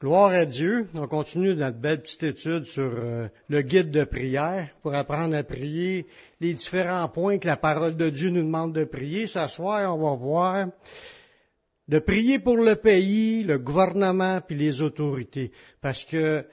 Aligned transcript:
Gloire 0.00 0.32
à 0.32 0.46
Dieu. 0.46 0.88
On 0.94 1.06
continue 1.06 1.54
notre 1.54 1.76
belle 1.76 2.00
petite 2.00 2.22
étude 2.22 2.64
sur 2.64 2.90
euh, 2.90 3.28
le 3.50 3.60
guide 3.60 3.90
de 3.90 4.04
prière 4.04 4.70
pour 4.80 4.94
apprendre 4.94 5.36
à 5.36 5.42
prier 5.42 6.06
les 6.40 6.54
différents 6.54 7.06
points 7.10 7.36
que 7.36 7.46
la 7.46 7.58
parole 7.58 7.98
de 7.98 8.08
Dieu 8.08 8.30
nous 8.30 8.42
demande 8.42 8.74
de 8.74 8.84
prier. 8.84 9.26
Ce 9.26 9.46
soir, 9.48 9.94
on 9.94 10.02
va 10.02 10.16
voir 10.16 10.68
de 11.86 11.98
prier 11.98 12.38
pour 12.38 12.56
le 12.56 12.76
pays, 12.76 13.44
le 13.44 13.58
gouvernement 13.58 14.40
puis 14.40 14.56
les 14.56 14.80
autorités. 14.80 15.52
Parce 15.82 16.04
que, 16.04 16.46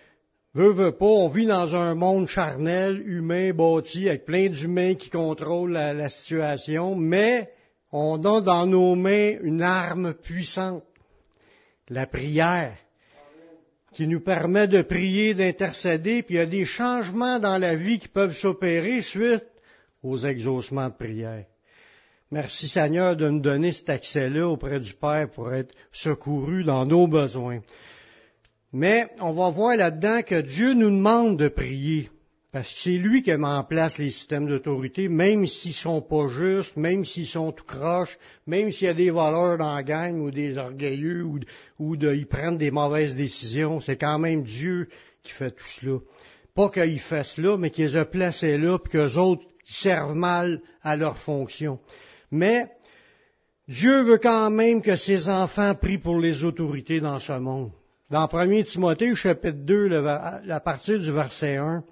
veut, 0.54 0.74
veut 0.74 0.98
pas, 0.98 1.06
on 1.06 1.30
vit 1.30 1.46
dans 1.46 1.74
un 1.74 1.96
monde 1.96 2.28
charnel, 2.28 3.02
humain, 3.06 3.54
bâti, 3.54 4.10
avec 4.10 4.26
plein 4.26 4.50
d'humains 4.50 4.96
qui 4.96 5.10
contrôlent 5.10 5.72
la, 5.72 5.94
la 5.94 6.10
situation, 6.10 6.98
mais 6.98 7.50
on 7.94 8.22
a 8.26 8.42
dans 8.42 8.66
nos 8.66 8.96
mains 8.96 9.38
une 9.42 9.62
arme 9.62 10.16
puissante, 10.16 10.84
la 11.88 12.08
prière 12.08 12.76
qui 13.98 14.06
nous 14.06 14.20
permet 14.20 14.68
de 14.68 14.84
prier, 14.84 15.34
d'intercéder, 15.34 16.22
puis 16.22 16.36
il 16.36 16.38
y 16.38 16.42
a 16.42 16.46
des 16.46 16.66
changements 16.66 17.40
dans 17.40 17.58
la 17.58 17.76
vie 17.76 17.98
qui 17.98 18.08
peuvent 18.08 18.36
s'opérer 18.36 19.02
suite 19.02 19.48
aux 20.04 20.20
exaucements 20.20 20.90
de 20.90 20.94
prière. 20.94 21.46
Merci 22.30 22.68
Seigneur 22.68 23.16
de 23.16 23.28
nous 23.28 23.40
donner 23.40 23.72
cet 23.72 23.90
accès-là 23.90 24.48
auprès 24.50 24.80
du 24.80 24.94
Père 24.94 25.32
pour 25.32 25.52
être 25.52 25.74
secouru 25.92 26.64
dans 26.64 26.86
nos 26.86 27.08
besoins. 27.08 27.62
Mais 28.72 29.08
on 29.20 29.34
va 29.34 29.50
voir 29.50 29.76
là-dedans 29.76 30.22
que 30.22 30.42
Dieu 30.42 30.74
nous 30.74 30.92
demande 30.92 31.40
de 31.40 31.48
prier. 31.48 32.12
Parce 32.52 32.74
que 32.74 32.80
c'est 32.80 32.98
lui 32.98 33.24
qui 33.24 33.32
met 33.32 33.46
en 33.46 33.64
place 33.64 33.98
les 33.98 34.10
systèmes 34.10 34.48
d'autorité, 34.48 35.10
même 35.10 35.46
s'ils 35.46 35.74
sont 35.74 36.02
pas 36.02 36.30
justes, 36.30 36.78
même 36.78 37.04
s'ils 37.04 37.28
sont 37.28 37.52
tout 37.52 37.66
croches, 37.66 38.18
même 38.46 38.72
s'il 38.72 38.88
y 38.88 38.90
a 38.90 38.94
des 38.94 39.10
voleurs 39.10 39.58
dans 39.58 39.76
la 39.76 39.84
gang 39.84 40.22
ou 40.22 40.32
des 40.32 40.58
orgueilleux 40.58 41.24
ou, 41.24 41.40
ou 41.78 41.98
de, 41.98 42.14
ils 42.14 42.26
prennent 42.26 42.58
des 42.58 42.72
mauvaises 42.72 43.18
décisions, 43.18 43.82
c'est 43.82 43.98
quand 43.98 44.18
même 44.18 44.44
Dieu 44.44 44.88
qui 45.24 45.34
fait 45.34 45.52
tout 45.52 45.68
cela. 45.68 46.00
Pas 46.56 46.70
qu'il 46.70 47.00
fait 47.00 47.26
cela, 47.26 47.58
mais 47.58 47.70
qu'il 47.70 47.86
les 47.86 47.98
a 47.98 48.06
placés 48.06 48.58
là, 48.58 48.80
puis 48.80 48.94
qu'eux 48.94 49.18
autres 49.18 49.46
servent 49.66 50.16
mal 50.16 50.62
à 50.82 50.96
leur 50.96 51.18
fonction. 51.18 51.80
Mais 52.32 52.72
Dieu 53.68 54.04
veut 54.04 54.18
quand 54.18 54.50
même 54.50 54.82
que 54.82 54.96
ses 54.96 55.28
enfants 55.28 55.76
prient 55.76 55.98
pour 55.98 56.18
les 56.18 56.46
autorités 56.46 57.02
dans 57.02 57.20
ce 57.20 57.34
monde. 57.34 57.72
Dans 58.10 58.30
1 58.32 58.64
Timothée, 58.64 59.14
chapitre 59.16 59.66
2, 59.66 59.94
à 60.08 60.60
partir 60.62 60.98
du 60.98 61.12
verset 61.12 61.58
1, 61.58 61.84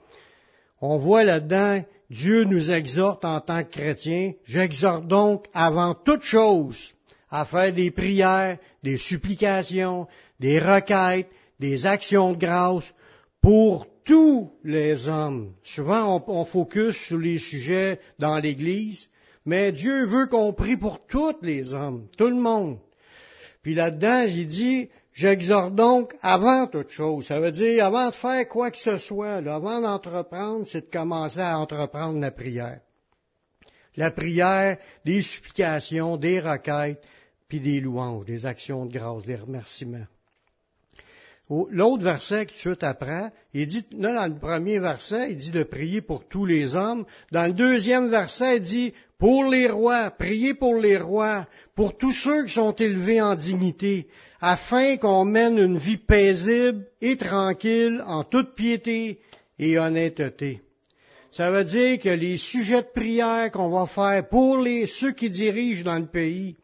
on 0.85 0.97
voit 0.97 1.23
là-dedans, 1.23 1.83
Dieu 2.09 2.43
nous 2.43 2.71
exhorte 2.71 3.25
en 3.25 3.39
tant 3.41 3.63
que 3.63 3.71
chrétiens. 3.71 4.33
J'exhorte 4.45 5.07
donc 5.07 5.45
avant 5.53 5.95
toute 5.95 6.21
chose 6.21 6.93
à 7.29 7.45
faire 7.45 7.73
des 7.73 7.91
prières, 7.91 8.57
des 8.83 8.97
supplications, 8.97 10.07
des 10.39 10.59
requêtes, 10.59 11.29
des 11.59 11.85
actions 11.85 12.33
de 12.33 12.37
grâce 12.37 12.93
pour 13.41 13.87
tous 14.03 14.51
les 14.63 15.07
hommes. 15.07 15.53
Souvent, 15.63 16.17
on, 16.17 16.39
on 16.41 16.45
focus 16.45 16.95
sur 16.95 17.17
les 17.17 17.39
sujets 17.39 17.99
dans 18.19 18.37
l'Église, 18.37 19.09
mais 19.45 19.71
Dieu 19.71 20.05
veut 20.05 20.27
qu'on 20.27 20.53
prie 20.53 20.77
pour 20.77 21.05
tous 21.07 21.35
les 21.41 21.73
hommes, 21.73 22.07
tout 22.17 22.27
le 22.27 22.35
monde. 22.35 22.77
Puis 23.63 23.73
là-dedans, 23.73 24.25
il 24.27 24.45
dit, 24.45 24.89
J'exhorte 25.15 25.75
donc 25.75 26.13
avant 26.21 26.67
toute 26.67 26.89
chose. 26.89 27.25
Ça 27.25 27.39
veut 27.39 27.53
dire 27.53 27.85
avant 27.85 28.09
de 28.09 28.15
faire 28.15 28.47
quoi 28.49 28.69
que 28.69 28.77
ce 28.77 28.97
soit, 28.97 29.35
avant 29.35 29.79
d'entreprendre, 29.79 30.67
c'est 30.67 30.81
de 30.81 30.91
commencer 30.91 31.39
à 31.39 31.57
entreprendre 31.57 32.19
la 32.19 32.31
prière. 32.31 32.81
La 33.95 34.11
prière, 34.11 34.77
des 35.05 35.21
supplications, 35.21 36.17
des 36.17 36.41
requêtes, 36.41 37.01
puis 37.47 37.61
des 37.61 37.79
louanges, 37.79 38.25
des 38.25 38.45
actions 38.45 38.85
de 38.85 38.91
grâce, 38.91 39.25
des 39.25 39.37
remerciements. 39.37 40.05
L'autre 41.49 42.03
verset 42.03 42.47
que 42.47 42.53
tu 42.53 42.75
après, 42.81 43.31
il 43.53 43.67
dit, 43.67 43.85
là, 43.91 44.13
dans 44.13 44.33
le 44.33 44.39
premier 44.39 44.79
verset, 44.79 45.31
il 45.31 45.37
dit 45.37 45.51
de 45.51 45.63
prier 45.63 46.01
pour 46.01 46.27
tous 46.27 46.45
les 46.45 46.75
hommes. 46.75 47.05
Dans 47.31 47.45
le 47.45 47.53
deuxième 47.53 48.09
verset, 48.09 48.57
il 48.57 48.63
dit 48.63 48.93
pour 49.17 49.45
les 49.45 49.67
rois, 49.67 50.11
prier 50.11 50.53
pour 50.53 50.75
les 50.75 50.97
rois, 50.97 51.47
pour 51.75 51.97
tous 51.97 52.11
ceux 52.11 52.45
qui 52.45 52.53
sont 52.53 52.73
élevés 52.73 53.21
en 53.21 53.35
dignité, 53.35 54.07
afin 54.41 54.97
qu'on 54.97 55.25
mène 55.25 55.57
une 55.57 55.77
vie 55.77 55.97
paisible 55.97 56.85
et 57.01 57.17
tranquille 57.17 58.03
en 58.05 58.23
toute 58.23 58.55
piété 58.55 59.19
et 59.57 59.79
honnêteté. 59.79 60.61
Ça 61.31 61.51
veut 61.51 61.63
dire 61.63 61.99
que 61.99 62.09
les 62.09 62.37
sujets 62.37 62.81
de 62.81 62.87
prière 62.93 63.51
qu'on 63.51 63.69
va 63.69 63.87
faire 63.87 64.27
pour 64.27 64.65
ceux 64.87 65.11
qui 65.11 65.29
dirigent 65.29 65.83
dans 65.83 65.99
le 65.99 66.05
pays, 66.05 66.55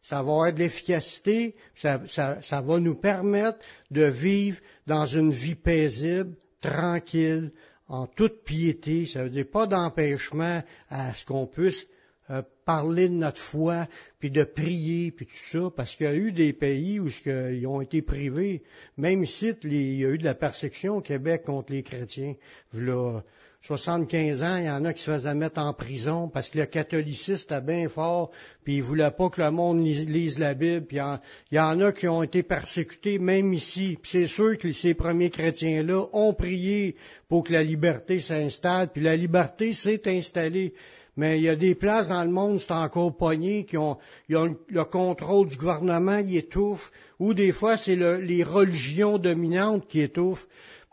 ça 0.00 0.16
va 0.16 0.20
avoir 0.20 0.52
de 0.52 0.58
l'efficacité, 0.60 1.56
ça, 1.74 1.98
va 1.98 2.78
nous 2.78 2.94
permettre 2.94 3.58
de 3.90 4.04
vivre 4.04 4.58
dans 4.86 5.06
une 5.06 5.30
vie 5.30 5.56
paisible, 5.56 6.36
tranquille, 6.60 7.50
en 7.88 8.06
toute 8.06 8.44
piété. 8.44 9.06
Ça 9.06 9.24
veut 9.24 9.30
dire 9.30 9.46
pas 9.50 9.66
d'empêchement 9.66 10.62
à 10.88 11.14
ce 11.14 11.24
qu'on 11.24 11.46
puisse 11.46 11.86
euh, 12.30 12.42
parler 12.64 13.08
de 13.08 13.14
notre 13.14 13.40
foi, 13.40 13.86
puis 14.18 14.30
de 14.30 14.42
prier, 14.42 15.12
puis 15.12 15.26
tout 15.26 15.32
ça, 15.52 15.70
parce 15.76 15.94
qu'il 15.94 16.06
y 16.06 16.08
a 16.08 16.14
eu 16.14 16.32
des 16.32 16.52
pays 16.52 16.98
où 16.98 17.08
ils 17.26 17.66
ont 17.68 17.80
été 17.80 18.02
privés. 18.02 18.64
Même 18.96 19.22
ici, 19.22 19.54
il 19.62 20.00
y 20.00 20.04
a 20.04 20.08
eu 20.08 20.18
de 20.18 20.24
la 20.24 20.34
persécution 20.34 20.96
au 20.96 21.00
Québec 21.00 21.44
contre 21.44 21.72
les 21.72 21.84
chrétiens. 21.84 22.34
Là, 22.72 23.20
75 23.66 24.42
ans, 24.44 24.56
il 24.58 24.66
y 24.66 24.70
en 24.70 24.84
a 24.84 24.92
qui 24.92 25.02
se 25.02 25.10
faisaient 25.10 25.34
mettre 25.34 25.58
en 25.58 25.72
prison 25.72 26.28
parce 26.28 26.50
que 26.50 26.58
le 26.58 26.66
catholicisme 26.66 27.46
était 27.46 27.60
bien 27.60 27.88
fort, 27.88 28.30
puis 28.62 28.76
ils 28.76 28.82
voulaient 28.82 29.10
pas 29.10 29.28
que 29.28 29.42
le 29.42 29.50
monde 29.50 29.84
lise 29.84 30.38
la 30.38 30.54
Bible, 30.54 30.86
puis 30.86 30.98
il 31.50 31.56
y 31.56 31.58
en 31.58 31.80
a 31.80 31.90
qui 31.90 32.06
ont 32.06 32.22
été 32.22 32.44
persécutés 32.44 33.18
même 33.18 33.52
ici. 33.52 33.98
Puis 34.00 34.12
c'est 34.12 34.26
sûr 34.28 34.56
que 34.56 34.70
ces 34.70 34.94
premiers 34.94 35.30
chrétiens-là 35.30 36.06
ont 36.12 36.32
prié 36.32 36.94
pour 37.28 37.42
que 37.42 37.52
la 37.52 37.64
liberté 37.64 38.20
s'installe, 38.20 38.92
puis 38.92 39.02
la 39.02 39.16
liberté 39.16 39.72
s'est 39.72 40.02
installée 40.06 40.72
mais 41.18 41.38
il 41.38 41.44
y 41.44 41.48
a 41.48 41.56
des 41.56 41.74
places 41.74 42.08
dans 42.08 42.22
le 42.22 42.30
monde, 42.30 42.60
c'est 42.60 42.72
encore 42.72 43.16
pogné, 43.16 43.64
qui 43.64 43.78
ont, 43.78 43.96
le 44.28 44.84
contrôle 44.84 45.48
du 45.48 45.56
gouvernement, 45.56 46.18
il 46.18 46.36
étouffe, 46.36 46.92
ou 47.18 47.32
des 47.32 47.52
fois 47.52 47.78
c'est 47.78 47.96
les 47.96 48.44
religions 48.44 49.16
dominantes 49.16 49.88
qui 49.88 50.02
étouffent, 50.02 50.46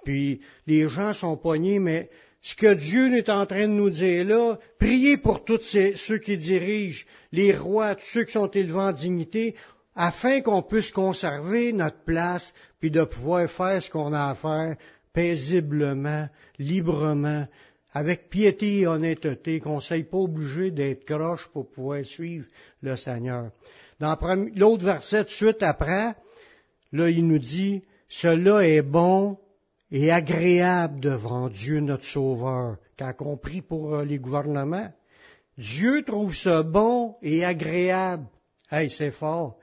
puis 0.05 0.39
les 0.65 0.87
gens 0.87 1.13
sont 1.13 1.35
pognés, 1.35 1.79
mais 1.79 2.09
ce 2.43 2.55
que 2.55 2.73
Dieu 2.73 3.15
est 3.17 3.29
en 3.29 3.45
train 3.45 3.69
de 3.69 3.73
nous 3.73 3.89
dire 3.89 4.25
là, 4.25 4.59
priez 4.77 5.17
pour 5.17 5.45
tous 5.45 5.61
ceux 5.61 6.17
qui 6.17 6.37
dirigent, 6.37 7.05
les 7.31 7.55
rois, 7.55 7.95
tous 7.95 8.05
ceux 8.05 8.23
qui 8.25 8.33
sont 8.33 8.51
élevés 8.51 8.79
en 8.79 8.91
dignité, 8.91 9.55
afin 9.95 10.41
qu'on 10.41 10.61
puisse 10.61 10.91
conserver 10.91 11.71
notre 11.71 12.03
place, 12.03 12.53
puis 12.81 12.91
de 12.91 13.05
pouvoir 13.05 13.49
faire 13.49 13.81
ce 13.81 13.89
qu'on 13.89 14.11
a 14.11 14.29
à 14.29 14.35
faire 14.35 14.75
paisiblement, 15.13 16.27
librement, 16.59 17.47
avec 17.93 18.29
piété 18.29 18.79
et 18.79 18.87
honnêteté, 18.87 19.61
qu'on 19.61 19.77
ne 19.77 19.81
soit 19.81 20.03
pas 20.09 20.17
obligé 20.17 20.69
d'être 20.69 21.05
croche 21.05 21.47
pour 21.53 21.71
pouvoir 21.71 22.03
suivre 22.03 22.47
le 22.81 22.97
Seigneur. 22.97 23.51
Dans 24.01 24.17
l'autre 24.55 24.83
verset, 24.83 25.25
suite 25.29 25.61
après, 25.63 26.13
là, 26.91 27.09
il 27.09 27.25
nous 27.25 27.39
dit, 27.39 27.83
cela 28.09 28.67
est 28.67 28.81
bon 28.81 29.37
et 29.93 30.11
agréable 30.11 30.99
devant 30.99 31.49
Dieu 31.49 31.79
notre 31.79 32.03
Sauveur. 32.03 32.77
Quand 32.97 33.13
on 33.19 33.37
prie 33.37 33.61
pour 33.61 33.93
euh, 33.93 34.03
les 34.03 34.17
gouvernements, 34.17 34.91
Dieu 35.55 36.03
trouve 36.03 36.35
ça 36.35 36.63
bon 36.63 37.15
et 37.21 37.45
agréable. 37.45 38.25
Hey, 38.71 38.89
c'est 38.89 39.11
fort. 39.11 39.59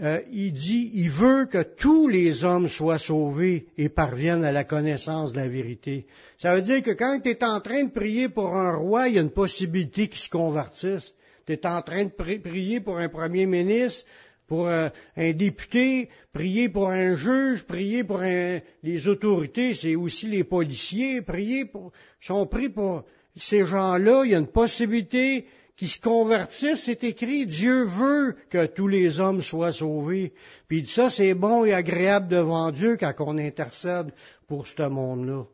Euh, 0.00 0.20
il 0.30 0.52
dit, 0.52 0.90
il 0.94 1.10
veut 1.10 1.46
que 1.46 1.62
tous 1.62 2.06
les 2.06 2.44
hommes 2.44 2.68
soient 2.68 2.98
sauvés 2.98 3.66
et 3.76 3.88
parviennent 3.88 4.44
à 4.44 4.52
la 4.52 4.62
connaissance 4.62 5.32
de 5.32 5.38
la 5.38 5.48
vérité. 5.48 6.06
Ça 6.38 6.54
veut 6.54 6.62
dire 6.62 6.82
que 6.82 6.92
quand 6.92 7.18
tu 7.20 7.30
es 7.30 7.42
en 7.42 7.60
train 7.60 7.84
de 7.84 7.90
prier 7.90 8.28
pour 8.28 8.54
un 8.54 8.76
roi, 8.76 9.08
il 9.08 9.16
y 9.16 9.18
a 9.18 9.22
une 9.22 9.30
possibilité 9.30 10.08
qu'il 10.08 10.20
se 10.20 10.30
convertisse. 10.30 11.12
Tu 11.44 11.54
es 11.54 11.66
en 11.66 11.82
train 11.82 12.04
de 12.04 12.38
prier 12.38 12.80
pour 12.80 12.98
un 12.98 13.08
premier 13.08 13.46
ministre, 13.46 14.04
pour 14.46 14.68
un, 14.68 14.90
député, 15.16 16.08
prier 16.32 16.68
pour 16.68 16.88
un 16.88 17.16
juge, 17.16 17.64
prier 17.64 18.04
pour 18.04 18.20
les 18.20 19.08
autorités, 19.08 19.74
c'est 19.74 19.96
aussi 19.96 20.28
les 20.28 20.44
policiers, 20.44 21.22
prier 21.22 21.64
pour, 21.64 21.92
sont 22.20 22.46
pris 22.46 22.68
pour 22.68 23.04
ces 23.36 23.66
gens-là, 23.66 24.22
il 24.24 24.30
y 24.30 24.34
a 24.34 24.38
une 24.38 24.46
possibilité 24.46 25.46
qui 25.76 25.88
se 25.88 26.00
convertissent, 26.00 26.84
c'est 26.84 27.04
écrit, 27.04 27.46
Dieu 27.46 27.84
veut 27.84 28.36
que 28.48 28.64
tous 28.64 28.88
les 28.88 29.20
hommes 29.20 29.42
soient 29.42 29.72
sauvés. 29.72 30.32
Puis 30.68 30.86
ça, 30.86 31.10
c'est 31.10 31.34
bon 31.34 31.66
et 31.66 31.74
agréable 31.74 32.28
devant 32.28 32.72
Dieu 32.72 32.96
quand 32.98 33.12
on 33.18 33.36
intercède 33.36 34.12
pour 34.48 34.66
ce 34.66 34.88
monde-là. 34.88 35.44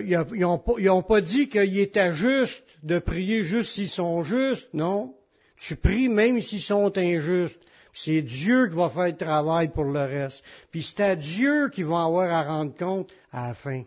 ils 0.00 0.40
n'ont 0.40 1.02
pas, 1.02 1.20
dit 1.20 1.48
qu'il 1.48 1.78
était 1.78 2.14
juste 2.14 2.64
de 2.82 2.98
prier 2.98 3.44
juste 3.44 3.70
s'ils 3.70 3.88
sont 3.88 4.24
justes, 4.24 4.68
non. 4.74 5.14
Tu 5.58 5.76
pries 5.76 6.08
même 6.08 6.40
s'ils 6.40 6.60
sont 6.60 6.96
injustes. 6.96 7.60
C'est 7.92 8.22
Dieu 8.22 8.68
qui 8.68 8.74
va 8.74 8.90
faire 8.90 9.06
le 9.06 9.16
travail 9.16 9.68
pour 9.68 9.84
le 9.84 10.00
reste. 10.00 10.44
Puis 10.70 10.82
c'est 10.82 11.00
à 11.00 11.16
Dieu 11.16 11.68
qui 11.70 11.84
va 11.84 12.02
avoir 12.04 12.30
à 12.30 12.42
rendre 12.42 12.74
compte 12.76 13.10
à 13.30 13.48
la 13.48 13.54
fin. 13.54 13.84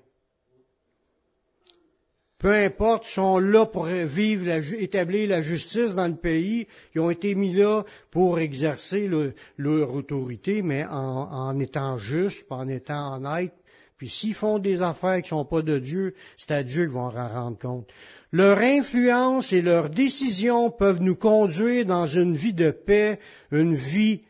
peu 2.39 2.53
importe, 2.53 3.05
sont 3.05 3.39
là 3.39 3.65
pour 3.65 3.85
vivre, 3.85 4.47
établir 4.79 5.29
la 5.29 5.41
justice 5.41 5.95
dans 5.95 6.07
le 6.07 6.15
pays. 6.15 6.67
Ils 6.93 7.01
ont 7.01 7.09
été 7.09 7.33
mis 7.33 7.53
là 7.53 7.83
pour 8.11 8.39
exercer 8.39 9.09
leur 9.57 9.93
autorité, 9.93 10.61
mais 10.61 10.85
en, 10.85 10.91
en 11.31 11.59
étant 11.59 11.97
justes, 11.97 12.45
en 12.49 12.67
étant 12.67 13.15
honnêtes. 13.15 13.53
Puis 13.97 14.09
s'ils 14.09 14.35
font 14.35 14.59
des 14.59 14.83
affaires 14.83 15.17
qui 15.23 15.33
ne 15.33 15.39
sont 15.39 15.45
pas 15.45 15.63
de 15.63 15.79
Dieu, 15.79 16.13
c'est 16.37 16.51
à 16.51 16.63
Dieu 16.63 16.83
qu'ils 16.83 16.93
vont 16.93 17.07
en 17.07 17.27
rendre 17.27 17.57
compte. 17.57 17.89
Leur 18.31 18.57
influence 18.59 19.53
et 19.53 19.61
leurs 19.61 19.89
décisions 19.89 20.69
peuvent 20.69 21.01
nous 21.01 21.15
conduire 21.15 21.85
dans 21.85 22.07
une 22.07 22.35
vie 22.35 22.53
de 22.53 22.71
paix, 22.71 23.19
une 23.51 23.73
vie 23.73 24.23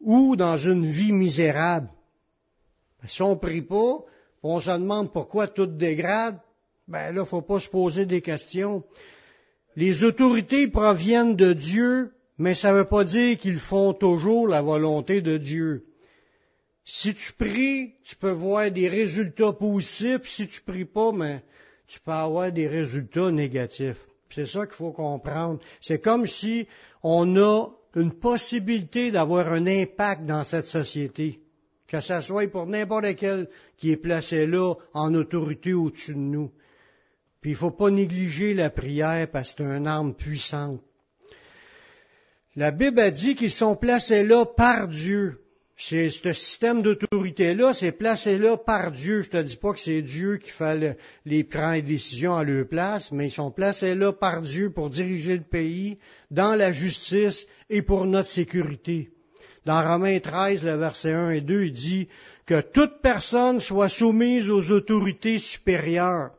ou 0.00 0.36
dans 0.36 0.56
une 0.56 0.86
vie 0.86 1.12
misérable. 1.12 1.90
Si 3.06 3.22
on 3.22 3.30
ne 3.30 3.34
prie 3.34 3.62
pas, 3.62 4.04
on 4.42 4.60
se 4.60 4.70
demande 4.70 5.12
pourquoi 5.12 5.48
tout 5.48 5.66
dégrade, 5.66 6.38
ben 6.88 7.14
là, 7.14 7.24
faut 7.24 7.42
pas 7.42 7.60
se 7.60 7.68
poser 7.68 8.06
des 8.06 8.20
questions. 8.20 8.84
Les 9.76 10.04
autorités 10.04 10.68
proviennent 10.68 11.36
de 11.36 11.52
Dieu, 11.52 12.12
mais 12.38 12.54
ça 12.54 12.72
ne 12.72 12.78
veut 12.78 12.86
pas 12.86 13.04
dire 13.04 13.36
qu'ils 13.38 13.58
font 13.58 13.92
toujours 13.92 14.48
la 14.48 14.62
volonté 14.62 15.20
de 15.20 15.36
Dieu. 15.36 15.84
Si 16.84 17.14
tu 17.14 17.32
pries, 17.32 17.94
tu 18.04 18.16
peux 18.16 18.30
voir 18.30 18.70
des 18.70 18.88
résultats 18.88 19.52
positifs. 19.52 20.26
Si 20.26 20.46
tu 20.46 20.62
pries 20.62 20.84
pas, 20.84 21.12
mais 21.12 21.42
tu 21.86 22.00
peux 22.00 22.12
avoir 22.12 22.52
des 22.52 22.66
résultats 22.66 23.30
négatifs. 23.30 24.04
C'est 24.30 24.46
ça 24.46 24.66
qu'il 24.66 24.74
faut 24.74 24.92
comprendre. 24.92 25.60
C'est 25.80 26.00
comme 26.00 26.26
si 26.26 26.66
on 27.02 27.36
a 27.36 27.68
une 27.94 28.12
possibilité 28.12 29.10
d'avoir 29.10 29.52
un 29.52 29.66
impact 29.66 30.26
dans 30.26 30.44
cette 30.44 30.66
société. 30.66 31.40
Que 31.86 32.00
ce 32.00 32.20
soit 32.20 32.50
pour 32.50 32.66
n'importe 32.66 33.14
quel 33.16 33.48
qui 33.76 33.92
est 33.92 33.96
placé 33.96 34.46
là 34.46 34.74
en 34.92 35.14
autorité 35.14 35.72
au-dessus 35.72 36.14
de 36.14 36.18
nous. 36.18 36.50
Puis 37.40 37.52
il 37.52 37.54
ne 37.54 37.58
faut 37.58 37.70
pas 37.70 37.90
négliger 37.90 38.54
la 38.54 38.70
prière 38.70 39.30
parce 39.30 39.54
que 39.54 39.62
c'est 39.62 39.76
une 39.76 39.86
arme 39.86 40.14
puissante. 40.14 40.80
La 42.56 42.70
Bible 42.72 42.98
a 43.00 43.10
dit 43.10 43.36
qu'ils 43.36 43.50
sont 43.50 43.76
placés 43.76 44.24
là 44.24 44.44
par 44.44 44.88
Dieu. 44.88 45.45
C'est 45.78 46.08
ce 46.08 46.32
système 46.32 46.80
d'autorité-là, 46.80 47.74
c'est 47.74 47.92
placé 47.92 48.38
là 48.38 48.56
par 48.56 48.92
Dieu. 48.92 49.20
Je 49.22 49.30
te 49.30 49.42
dis 49.42 49.56
pas 49.56 49.74
que 49.74 49.78
c'est 49.78 50.00
Dieu 50.00 50.38
qui 50.38 50.48
fait 50.48 50.96
les 51.26 51.44
prendre 51.44 51.74
les 51.74 51.82
décisions 51.82 52.34
à 52.34 52.44
leur 52.44 52.66
place, 52.66 53.12
mais 53.12 53.28
ils 53.28 53.32
sont 53.32 53.50
placés 53.50 53.94
là 53.94 54.12
par 54.12 54.40
Dieu 54.40 54.70
pour 54.70 54.88
diriger 54.88 55.36
le 55.36 55.44
pays 55.44 55.98
dans 56.30 56.54
la 56.54 56.72
justice 56.72 57.46
et 57.68 57.82
pour 57.82 58.06
notre 58.06 58.30
sécurité. 58.30 59.10
Dans 59.66 59.86
Romains 59.86 60.18
13, 60.18 60.64
le 60.64 60.76
verset 60.76 61.12
1 61.12 61.30
et 61.32 61.40
2, 61.42 61.64
il 61.64 61.72
dit 61.72 62.08
que 62.46 62.62
toute 62.62 63.02
personne 63.02 63.60
soit 63.60 63.90
soumise 63.90 64.48
aux 64.48 64.70
autorités 64.70 65.38
supérieures 65.38 66.30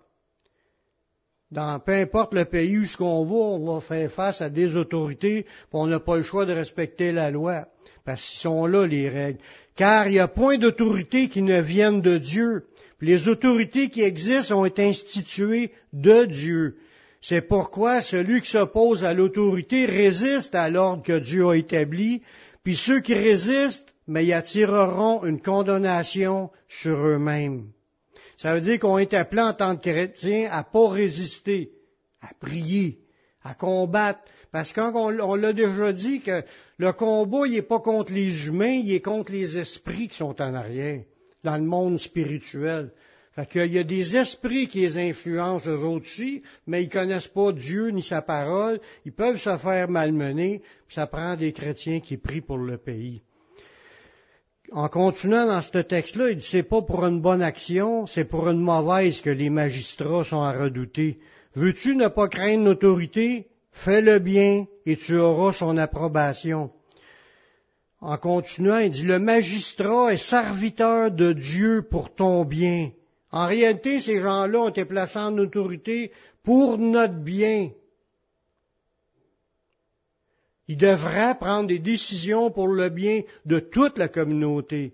dans 1.51 1.80
peu 1.80 1.94
importe 1.94 2.34
le 2.34 2.45
pays 2.45 2.78
où 2.78 2.84
ce 2.84 2.98
qu'on 2.98 3.24
va, 3.24 3.36
on 3.36 3.74
va 3.75 3.81
faire 3.81 4.12
face 4.12 4.42
à 4.42 4.50
des 4.50 4.75
autorités, 4.75 5.44
puis 5.44 5.69
on 5.72 5.88
n'a 5.88 6.00
pas 6.00 6.18
le 6.18 6.24
choix 6.24 6.45
de 6.45 6.51
respecter 6.51 7.12
la 7.12 7.31
loi, 7.31 7.68
parce 8.07 8.24
qu'ils 8.25 8.39
sont 8.39 8.65
là 8.65 8.88
les 8.88 9.09
règles. 9.09 9.39
Car 9.75 10.07
il 10.07 10.13
n'y 10.13 10.19
a 10.19 10.30
point 10.30 10.57
d'autorité 10.57 11.27
qui 11.27 11.42
ne 11.42 11.59
viennent 11.59 12.00
de 12.01 12.18
Dieu. 12.18 12.63
Les 13.01 13.27
autorités 13.27 13.89
qui 13.89 14.01
existent 14.01 14.62
ont 14.62 14.65
été 14.65 14.86
instituées 14.86 15.74
de 15.92 16.24
Dieu. 16.24 16.77
C'est 17.19 17.42
pourquoi 17.42 18.01
celui 18.01 18.39
qui 18.39 18.50
s'oppose 18.50 19.04
à 19.04 19.13
l'autorité 19.13 19.86
résiste 19.86 20.56
à 20.56 20.69
l'ordre 20.69 21.04
que 21.04 21.19
Dieu 21.19 21.50
a 21.50 21.57
établi, 21.57 22.21
puis 22.63 22.77
ceux 22.77 23.01
qui 23.01 23.13
résistent, 23.13 23.94
mais 24.07 24.25
y 24.25 24.31
attireront 24.31 25.25
une 25.25 25.42
condamnation 25.42 26.50
sur 26.69 26.95
eux-mêmes. 27.06 27.65
Ça 28.38 28.53
veut 28.53 28.62
dire 28.62 28.80
qu'on 28.80 29.00
est 29.00 29.13
appelé 29.13 29.42
en 29.42 29.53
tant 29.53 29.75
que 29.75 29.89
chrétien 29.89 30.48
à 30.50 30.63
pas 30.63 30.88
résister, 30.88 31.71
à 32.21 32.30
prier, 32.39 33.00
à 33.44 33.53
combattre. 33.53 34.21
Parce 34.57 34.74
qu'on 34.74 35.36
l'a 35.36 35.54
déjà 35.54 35.94
dit 35.94 36.19
que 36.19 36.42
le 36.80 36.92
combat, 36.92 37.48
n'est 37.48 37.62
pas 37.62 37.80
contre 37.80 38.12
les 38.12 38.48
humains, 38.48 38.81
il 38.83 38.92
est 38.92 39.01
contre 39.01 39.31
les 39.31 39.56
esprits 39.56 40.07
qui 40.07 40.18
sont 40.18 40.42
en 40.42 40.56
arrière, 40.56 41.04
dans 41.44 41.57
le 41.57 41.63
monde 41.63 42.00
spirituel. 42.00 42.89
Fait 43.33 43.48
qu'il 43.48 43.71
y 43.71 43.77
a 43.77 43.83
des 43.83 44.15
esprits 44.18 44.68
qui 44.68 44.80
les 44.80 44.98
influencent 44.98 45.69
eux 45.69 45.86
aussi, 45.86 46.42
mais 46.65 46.81
ils 46.81 46.89
connaissent 46.89 47.27
pas 47.27 47.51
Dieu 47.51 47.89
ni 47.89 48.01
sa 48.01 48.24
parole. 48.24 48.80
Ils 49.06 49.12
peuvent 49.12 49.38
se 49.38 49.59
faire 49.59 49.92
malmener. 49.92 50.63
Ça 50.89 51.06
prend 51.06 51.36
des 51.36 51.53
chrétiens 51.53 52.00
qui 52.00 52.18
prient 52.18 52.42
pour 52.42 52.57
le 52.57 52.77
pays 52.77 53.21
en 54.74 54.89
continuant 54.89 55.45
dans 55.45 55.62
ce 55.62 55.77
texte-là, 55.77 56.31
il 56.31 56.38
dit 56.38 56.45
c'est 56.45 56.63
pas 56.63 56.81
pour 56.81 57.06
une 57.06 57.21
bonne 57.21 57.42
action, 57.42 58.06
c'est 58.06 58.25
pour 58.25 58.50
une 58.50 58.60
mauvaise 58.60 59.21
que 59.21 59.30
les 59.30 59.50
magistrats 59.50 60.25
sont 60.25 60.42
à 60.42 60.51
redouter. 60.51 61.19
Veux-tu 61.56 61.95
ne 61.95 62.10
pas 62.10 62.27
craindre 62.27 62.65
l'autorité? 62.65 63.48
Fais 63.83 64.01
le 64.01 64.18
bien 64.18 64.65
et 64.85 64.97
tu 64.97 65.18
auras 65.18 65.51
son 65.51 65.77
approbation. 65.77 66.71
En 68.01 68.18
continuant, 68.18 68.79
il 68.79 68.89
dit 68.89 69.03
le 69.03 69.19
magistrat 69.19 70.13
est 70.13 70.18
serviteur 70.18 71.12
de 71.12 71.31
Dieu 71.33 71.83
pour 71.89 72.13
ton 72.13 72.44
bien. 72.44 72.91
En 73.31 73.45
réalité, 73.45 74.00
ces 74.00 74.19
gens-là 74.19 74.62
ont 74.62 74.69
été 74.69 74.85
placés 74.85 75.19
en 75.19 75.38
autorité 75.38 76.12
pour 76.44 76.79
notre 76.79 77.19
bien. 77.19 77.69
Il 80.68 80.77
devrait 80.77 81.38
prendre 81.39 81.68
des 81.68 81.79
décisions 81.79 82.50
pour 82.50 82.68
le 82.68 82.89
bien 82.89 83.21
de 83.45 83.59
toute 83.59 83.97
la 84.00 84.09
communauté. 84.09 84.94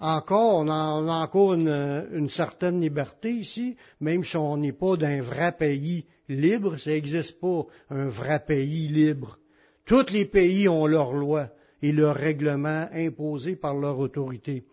Encore, 0.00 0.56
on 0.56 0.68
a, 0.68 1.22
encore 1.22 1.54
une, 1.54 2.28
certaine 2.28 2.80
liberté 2.80 3.30
ici, 3.30 3.76
même 4.00 4.24
si 4.24 4.36
on 4.36 4.56
n'est 4.56 4.72
pas 4.72 4.96
d'un 4.96 5.20
vrai 5.20 5.52
pays 5.52 6.04
libre, 6.28 6.76
ça 6.76 6.90
n'existe 6.90 7.40
pas 7.40 7.66
un 7.90 8.08
vrai 8.08 8.40
pays 8.46 8.88
libre. 8.88 9.38
Tous 9.84 10.10
les 10.10 10.24
pays 10.24 10.68
ont 10.68 10.86
leurs 10.86 11.12
lois 11.12 11.48
et 11.82 11.92
leurs 11.92 12.16
règlements 12.16 12.88
imposés 12.92 13.56
par 13.56 13.74
leur 13.74 13.98
autorité. 13.98 14.64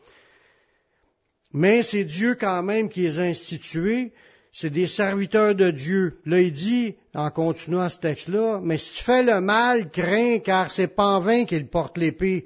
Mais 1.54 1.84
c'est 1.84 2.04
Dieu 2.04 2.36
quand 2.36 2.64
même 2.64 2.90
qui 2.90 3.02
les 3.02 3.20
a 3.20 3.24
institués 3.24 4.12
c'est 4.58 4.70
des 4.70 4.88
serviteurs 4.88 5.54
de 5.54 5.70
Dieu. 5.70 6.18
Là, 6.26 6.40
il 6.40 6.54
dit, 6.54 6.96
en 7.14 7.30
continuant 7.30 7.90
ce 7.90 7.98
texte-là, 8.00 8.62
mais 8.64 8.78
si 8.78 8.94
tu 8.94 9.04
fais 9.04 9.22
le 9.22 9.42
mal, 9.42 9.92
crains, 9.92 10.40
car 10.40 10.72
c'est 10.72 10.96
pas 10.96 11.18
en 11.18 11.20
vain 11.20 11.44
qu'il 11.44 11.68
porte 11.68 11.98
l'épée, 11.98 12.46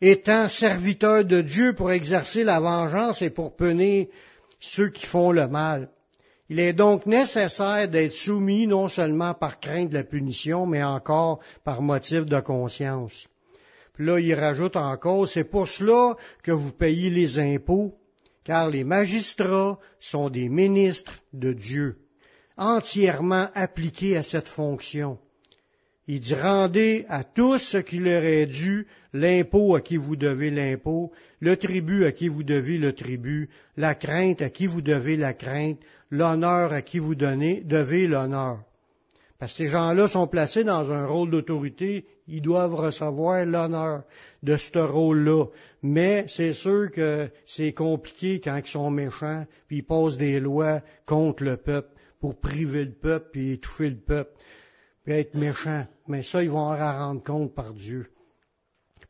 étant 0.00 0.48
serviteur 0.48 1.22
de 1.26 1.42
Dieu 1.42 1.74
pour 1.74 1.92
exercer 1.92 2.44
la 2.44 2.60
vengeance 2.60 3.20
et 3.20 3.28
pour 3.28 3.56
punir 3.56 4.06
ceux 4.58 4.88
qui 4.88 5.04
font 5.04 5.32
le 5.32 5.48
mal. 5.48 5.90
Il 6.50 6.58
est 6.58 6.72
donc 6.72 7.06
nécessaire 7.06 7.88
d'être 7.88 8.12
soumis 8.12 8.66
non 8.66 8.88
seulement 8.88 9.34
par 9.34 9.60
crainte 9.60 9.90
de 9.90 9.94
la 9.94 10.02
punition, 10.02 10.66
mais 10.66 10.82
encore 10.82 11.38
par 11.64 11.80
motif 11.80 12.26
de 12.26 12.40
conscience. 12.40 13.28
Puis 13.94 14.04
là, 14.04 14.18
il 14.18 14.34
rajoute 14.34 14.74
encore, 14.74 15.28
c'est 15.28 15.44
pour 15.44 15.68
cela 15.68 16.16
que 16.42 16.50
vous 16.50 16.72
payez 16.72 17.08
les 17.08 17.38
impôts, 17.38 17.94
car 18.42 18.68
les 18.68 18.82
magistrats 18.82 19.78
sont 20.00 20.28
des 20.28 20.48
ministres 20.48 21.12
de 21.32 21.52
Dieu, 21.52 21.98
entièrement 22.56 23.48
appliqués 23.54 24.16
à 24.16 24.24
cette 24.24 24.48
fonction. 24.48 25.18
Il 26.08 26.18
dit 26.18 26.34
rendez 26.34 27.04
à 27.08 27.22
tous 27.22 27.58
ce 27.58 27.78
qui 27.78 28.00
leur 28.00 28.24
est 28.24 28.46
dû, 28.46 28.88
l'impôt 29.12 29.76
à 29.76 29.80
qui 29.80 29.96
vous 29.96 30.16
devez 30.16 30.50
l'impôt, 30.50 31.12
le 31.38 31.56
tribut 31.56 32.06
à 32.06 32.10
qui 32.10 32.26
vous 32.26 32.42
devez 32.42 32.78
le 32.78 32.92
tribut, 32.92 33.48
la 33.76 33.94
crainte 33.94 34.42
à 34.42 34.50
qui 34.50 34.66
vous 34.66 34.82
devez 34.82 35.16
la 35.16 35.34
crainte, 35.34 35.78
l'honneur 36.10 36.72
à 36.72 36.82
qui 36.82 36.98
vous 36.98 37.14
donnez, 37.14 37.62
devez 37.64 38.06
l'honneur. 38.06 38.60
Parce 39.38 39.52
que 39.52 39.64
ces 39.64 39.68
gens-là 39.68 40.06
sont 40.06 40.26
placés 40.26 40.64
dans 40.64 40.90
un 40.92 41.06
rôle 41.06 41.30
d'autorité, 41.30 42.04
ils 42.28 42.42
doivent 42.42 42.74
recevoir 42.74 43.46
l'honneur 43.46 44.02
de 44.42 44.56
ce 44.56 44.78
rôle-là. 44.78 45.46
Mais 45.82 46.26
c'est 46.28 46.52
sûr 46.52 46.90
que 46.90 47.30
c'est 47.46 47.72
compliqué 47.72 48.40
quand 48.40 48.56
ils 48.56 48.68
sont 48.68 48.90
méchants, 48.90 49.46
puis 49.66 49.78
ils 49.78 49.82
passent 49.82 50.18
des 50.18 50.40
lois 50.40 50.82
contre 51.06 51.42
le 51.42 51.56
peuple 51.56 51.88
pour 52.20 52.38
priver 52.38 52.84
le 52.84 52.92
peuple, 52.92 53.30
puis 53.32 53.52
étouffer 53.52 53.88
le 53.88 53.96
peuple, 53.96 54.32
puis 55.04 55.14
être 55.14 55.34
méchants. 55.34 55.86
Mais 56.06 56.22
ça, 56.22 56.42
ils 56.42 56.50
vont 56.50 56.58
en 56.58 56.76
rendre 56.76 57.22
compte 57.22 57.54
par 57.54 57.72
Dieu. 57.72 58.10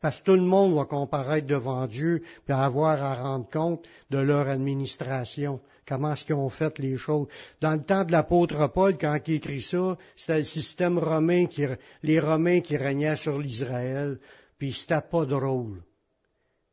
Parce 0.01 0.19
que 0.19 0.25
tout 0.25 0.35
le 0.35 0.41
monde 0.41 0.73
va 0.73 0.85
comparaître 0.85 1.47
devant 1.47 1.85
Dieu, 1.85 2.23
puis 2.45 2.53
avoir 2.53 3.01
à 3.03 3.15
rendre 3.15 3.49
compte 3.49 3.85
de 4.09 4.17
leur 4.17 4.49
administration 4.49 5.61
comment 5.87 6.13
est-ce 6.13 6.25
qu'ils 6.25 6.35
ont 6.35 6.49
fait 6.49 6.79
les 6.79 6.97
choses. 6.97 7.27
Dans 7.59 7.73
le 7.73 7.81
temps 7.81 8.05
de 8.05 8.11
l'apôtre 8.11 8.67
Paul, 8.67 8.97
quand 8.97 9.19
il 9.27 9.35
écrit 9.35 9.61
ça, 9.61 9.97
c'était 10.15 10.39
le 10.39 10.45
système 10.45 10.97
romain 10.97 11.47
qui, 11.47 11.65
les 12.03 12.19
Romains 12.19 12.61
qui 12.61 12.77
régnaient 12.77 13.17
sur 13.17 13.37
l'Israël, 13.37 14.17
puis 14.57 14.73
c'était 14.73 15.01
pas 15.01 15.25
drôle. 15.25 15.83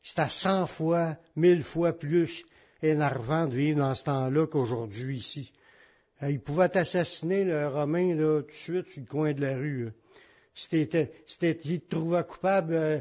C'était 0.03 0.31
cent 0.31 0.67
fois, 0.67 1.17
mille 1.35 1.65
fois 1.65 1.93
plus 1.93 2.45
énervant 2.81 3.47
de 3.47 3.57
vivre 3.57 3.81
dans 3.81 3.95
ce 3.95 4.05
temps-là 4.05 4.47
qu'aujourd'hui 4.47 5.19
ici. 5.19 5.53
Euh, 6.23 6.31
il 6.31 6.41
pouvait 6.41 6.77
assassiner 6.77 7.45
le 7.45 7.69
Romain 7.69 8.15
là, 8.15 8.43
tout 8.43 8.47
de 8.47 8.53
suite 8.53 8.87
sur 8.87 9.03
le 9.03 9.07
coin 9.09 9.33
de 9.33 9.41
la 9.41 9.57
rue. 9.57 9.91
Si, 10.59 10.89
si, 11.27 11.47
il 11.65 11.81
te 11.81 11.95
trouvait 11.95 12.25
coupable, 12.25 12.75
euh, 12.75 12.99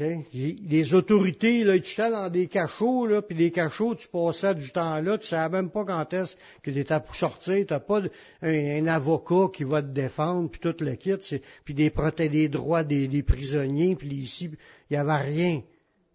les 0.00 0.94
autorités, 0.94 1.64
là, 1.64 1.76
ils 1.76 1.78
étaient 1.78 2.10
dans 2.10 2.30
des 2.30 2.46
cachots, 2.46 3.06
là, 3.06 3.20
puis 3.20 3.36
des 3.36 3.50
cachots, 3.50 3.94
tu 3.94 4.08
passais 4.08 4.54
du 4.54 4.70
temps 4.70 5.00
là, 5.00 5.18
tu 5.18 5.26
savais 5.26 5.56
même 5.56 5.70
pas 5.70 5.84
quand 5.84 6.12
est-ce 6.14 6.36
que 6.62 6.70
tu 6.70 6.78
étais 6.78 7.00
pour 7.00 7.14
sortir, 7.14 7.66
tu 7.66 7.72
n'as 7.72 7.80
pas 7.80 8.00
un, 8.42 8.86
avocat 8.86 9.48
qui 9.52 9.64
va 9.64 9.82
te 9.82 9.88
défendre, 9.88 10.50
puis 10.50 10.60
tout 10.60 10.74
le 10.80 10.94
kit, 10.94 11.16
puis 11.64 11.74
des, 11.74 11.92
des 12.28 12.48
droits 12.48 12.84
des, 12.84 13.22
prisonniers, 13.22 13.96
puis 13.96 14.08
ici, 14.08 14.50
il 14.90 14.92
n'y 14.92 14.96
avait 14.96 15.22
rien. 15.22 15.62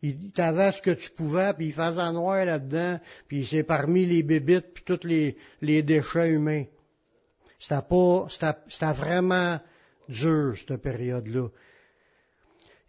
Il 0.02 0.32
t'avait 0.32 0.72
ce 0.72 0.82
que 0.82 0.92
tu 0.92 1.12
pouvais, 1.12 1.54
puis 1.54 1.68
il 1.68 1.74
faisait 1.74 2.12
noir 2.12 2.44
là-dedans, 2.44 3.00
puis 3.28 3.46
c'est 3.46 3.64
parmi 3.64 4.06
les 4.06 4.24
bébites, 4.24 4.74
puis 4.74 4.84
tous 4.84 5.06
les, 5.08 5.38
les 5.62 5.84
déchets 5.84 6.30
humains. 6.30 6.66
C'était 7.60 7.82
pas, 7.88 8.28
c'était 8.30 8.94
vraiment 8.94 9.60
dur, 10.10 10.56
cette 10.58 10.82
période-là. 10.82 11.48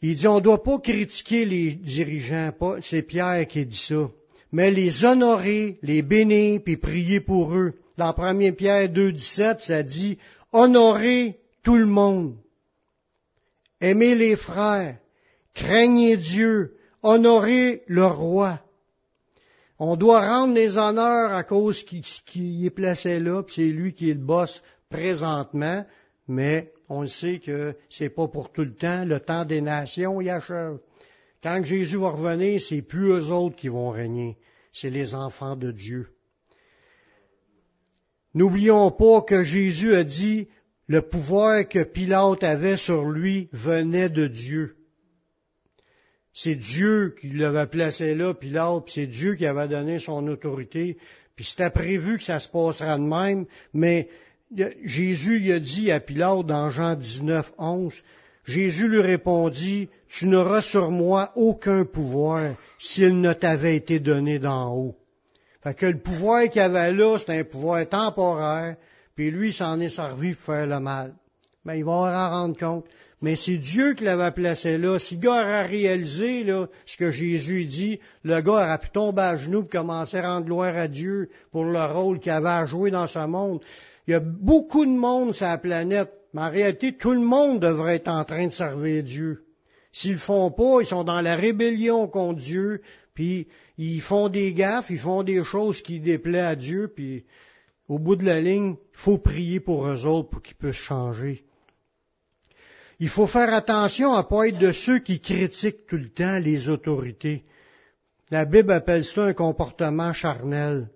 Il 0.02 0.16
dit, 0.16 0.28
on 0.28 0.36
ne 0.36 0.40
doit 0.40 0.62
pas 0.62 0.78
critiquer 0.78 1.44
les 1.46 1.74
dirigeants, 1.76 2.52
c'est 2.82 3.02
Pierre 3.02 3.46
qui 3.46 3.64
dit 3.64 3.76
ça, 3.76 4.10
mais 4.52 4.70
les 4.70 5.04
honorer, 5.04 5.78
les 5.82 6.02
bénir, 6.02 6.60
puis 6.62 6.76
prier 6.76 7.20
pour 7.20 7.54
eux. 7.54 7.72
Dans 7.96 8.14
1 8.16 8.52
Pierre 8.52 8.90
2, 8.90 9.12
17, 9.12 9.60
ça 9.60 9.82
dit, 9.82 10.18
honorer 10.52 11.38
tout 11.62 11.76
le 11.76 11.86
monde, 11.86 12.36
aimer 13.80 14.14
les 14.14 14.36
frères, 14.36 14.98
craignez 15.54 16.18
Dieu, 16.18 16.76
honorer 17.02 17.82
le 17.86 18.04
roi. 18.04 18.60
On 19.78 19.96
doit 19.96 20.20
rendre 20.20 20.54
les 20.54 20.76
honneurs 20.76 21.32
à 21.32 21.44
cause 21.44 21.82
qu'il 21.82 22.66
est 22.66 22.70
placé 22.70 23.20
là, 23.20 23.42
puis 23.42 23.54
c'est 23.56 23.62
lui 23.62 23.94
qui 23.94 24.10
est 24.10 24.14
le 24.14 24.20
boss 24.20 24.62
présentement, 24.90 25.84
mais 26.28 26.73
on 26.88 27.02
le 27.02 27.06
sait 27.06 27.38
que 27.38 27.74
c'est 27.88 28.10
pas 28.10 28.28
pour 28.28 28.52
tout 28.52 28.64
le 28.64 28.74
temps. 28.74 29.04
Le 29.04 29.20
temps 29.20 29.44
des 29.44 29.60
nations 29.60 30.20
y 30.20 30.30
achève. 30.30 30.78
Quand 31.42 31.62
Jésus 31.62 31.96
va 31.96 32.10
revenir, 32.10 32.60
c'est 32.60 32.82
plus 32.82 33.08
eux 33.08 33.30
autres 33.30 33.56
qui 33.56 33.68
vont 33.68 33.90
régner. 33.90 34.36
C'est 34.72 34.90
les 34.90 35.14
enfants 35.14 35.56
de 35.56 35.70
Dieu. 35.70 36.08
N'oublions 38.34 38.90
pas 38.90 39.22
que 39.22 39.44
Jésus 39.44 39.94
a 39.94 40.04
dit 40.04 40.48
le 40.86 41.02
pouvoir 41.02 41.68
que 41.68 41.82
Pilate 41.82 42.42
avait 42.42 42.76
sur 42.76 43.04
lui 43.04 43.48
venait 43.52 44.08
de 44.08 44.26
Dieu. 44.26 44.76
C'est 46.32 46.56
Dieu 46.56 47.14
qui 47.20 47.30
l'avait 47.30 47.68
placé 47.68 48.14
là, 48.14 48.34
Pilate, 48.34 48.88
c'est 48.88 49.06
Dieu 49.06 49.36
qui 49.36 49.46
avait 49.46 49.68
donné 49.68 50.00
son 50.00 50.26
autorité, 50.26 50.98
puis 51.36 51.44
c'était 51.44 51.70
prévu 51.70 52.18
que 52.18 52.24
ça 52.24 52.40
se 52.40 52.48
passera 52.48 52.98
de 52.98 53.04
même, 53.04 53.46
mais 53.72 54.08
Jésus 54.84 55.40
y 55.40 55.52
a 55.52 55.58
dit 55.58 55.90
à 55.90 56.00
Pilate 56.00 56.46
dans 56.46 56.70
Jean 56.70 56.94
19, 56.94 57.52
11, 57.58 57.94
Jésus 58.44 58.88
lui 58.88 59.00
répondit, 59.00 59.88
Tu 60.08 60.26
n'auras 60.26 60.60
sur 60.60 60.90
moi 60.90 61.32
aucun 61.34 61.84
pouvoir 61.84 62.54
s'il 62.78 63.20
ne 63.20 63.32
t'avait 63.32 63.76
été 63.76 63.98
donné 63.98 64.38
d'en 64.38 64.74
haut. 64.74 64.96
Fait 65.62 65.74
que 65.74 65.86
le 65.86 65.98
pouvoir 65.98 66.48
qu'il 66.50 66.60
avait 66.60 66.92
là, 66.92 67.16
c'est 67.18 67.38
un 67.38 67.44
pouvoir 67.44 67.88
temporaire, 67.88 68.76
puis 69.16 69.30
lui 69.30 69.52
s'en 69.52 69.80
est 69.80 69.88
servi 69.88 70.34
pour 70.34 70.42
faire 70.42 70.66
le 70.66 70.78
mal. 70.78 71.14
Mais 71.64 71.78
il 71.78 71.84
va 71.84 71.92
en 71.92 72.30
rendre 72.30 72.58
compte. 72.58 72.84
Mais 73.22 73.36
c'est 73.36 73.56
Dieu 73.56 73.94
qui 73.94 74.04
l'avait 74.04 74.32
placé 74.32 74.76
là. 74.76 74.98
Si 74.98 75.14
le 75.14 75.22
gars 75.22 75.30
aurait 75.30 75.64
réalisé 75.64 76.44
là, 76.44 76.66
ce 76.84 76.98
que 76.98 77.10
Jésus 77.10 77.64
dit, 77.64 77.98
le 78.22 78.42
gars 78.42 78.52
aurait 78.52 78.78
pu 78.78 78.90
tomber 78.90 79.22
à 79.22 79.36
genoux 79.38 79.62
pour 79.62 79.70
commencer 79.70 80.18
à 80.18 80.34
rendre 80.34 80.44
gloire 80.44 80.76
à 80.76 80.88
Dieu 80.88 81.30
pour 81.50 81.64
le 81.64 81.84
rôle 81.86 82.20
qu'il 82.20 82.32
avait 82.32 82.50
à 82.50 82.66
jouer 82.66 82.90
dans 82.90 83.06
ce 83.06 83.20
monde. 83.20 83.62
Il 84.06 84.10
y 84.10 84.14
a 84.14 84.20
beaucoup 84.20 84.84
de 84.84 84.90
monde 84.90 85.32
sur 85.32 85.46
la 85.46 85.58
planète, 85.58 86.12
mais 86.32 86.42
en 86.42 86.50
réalité, 86.50 86.96
tout 86.96 87.12
le 87.12 87.20
monde 87.20 87.60
devrait 87.60 87.96
être 87.96 88.08
en 88.08 88.24
train 88.24 88.46
de 88.46 88.52
servir 88.52 89.02
Dieu. 89.02 89.44
S'ils 89.92 90.12
le 90.12 90.18
font 90.18 90.50
pas, 90.50 90.80
ils 90.80 90.86
sont 90.86 91.04
dans 91.04 91.20
la 91.20 91.36
rébellion 91.36 92.08
contre 92.08 92.40
Dieu, 92.40 92.82
puis 93.14 93.46
ils 93.78 94.00
font 94.00 94.28
des 94.28 94.52
gaffes, 94.52 94.90
ils 94.90 94.98
font 94.98 95.22
des 95.22 95.44
choses 95.44 95.80
qui 95.80 96.00
déplaisent 96.00 96.44
à 96.44 96.56
Dieu, 96.56 96.92
puis 96.94 97.24
au 97.88 97.98
bout 97.98 98.16
de 98.16 98.24
la 98.24 98.40
ligne, 98.40 98.76
il 98.92 98.98
faut 98.98 99.18
prier 99.18 99.60
pour 99.60 99.86
eux 99.86 100.06
autres 100.06 100.30
pour 100.30 100.42
qu'ils 100.42 100.56
puissent 100.56 100.74
changer. 100.74 101.44
Il 102.98 103.08
faut 103.08 103.26
faire 103.26 103.52
attention 103.52 104.12
à 104.14 104.22
ne 104.22 104.28
pas 104.28 104.48
être 104.48 104.58
de 104.58 104.72
ceux 104.72 104.98
qui 104.98 105.20
critiquent 105.20 105.86
tout 105.86 105.96
le 105.96 106.08
temps 106.08 106.38
les 106.38 106.68
autorités. 106.68 107.42
La 108.30 108.44
Bible 108.44 108.72
appelle 108.72 109.04
ça 109.04 109.24
un 109.24 109.32
comportement 109.32 110.12
charnel. 110.12 110.88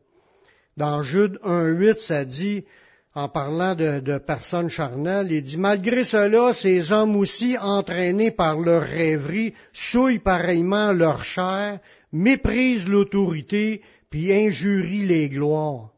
Dans 0.76 1.02
Jude 1.02 1.38
1.8, 1.44 1.98
ça 1.98 2.24
dit, 2.24 2.64
en 3.18 3.28
parlant 3.28 3.74
de, 3.74 4.18
personnes 4.18 4.68
charnelles, 4.68 5.32
il 5.32 5.42
dit, 5.42 5.56
malgré 5.56 6.04
cela, 6.04 6.52
ces 6.52 6.92
hommes 6.92 7.16
aussi, 7.16 7.58
entraînés 7.58 8.30
par 8.30 8.60
leur 8.60 8.82
rêverie, 8.82 9.54
souillent 9.72 10.20
pareillement 10.20 10.92
leur 10.92 11.24
chair, 11.24 11.80
méprisent 12.12 12.88
l'autorité, 12.88 13.82
puis 14.08 14.32
injurient 14.32 15.06
les 15.06 15.28
gloires. 15.28 15.90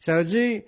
Ça 0.00 0.18
veut 0.18 0.24
dire, 0.24 0.62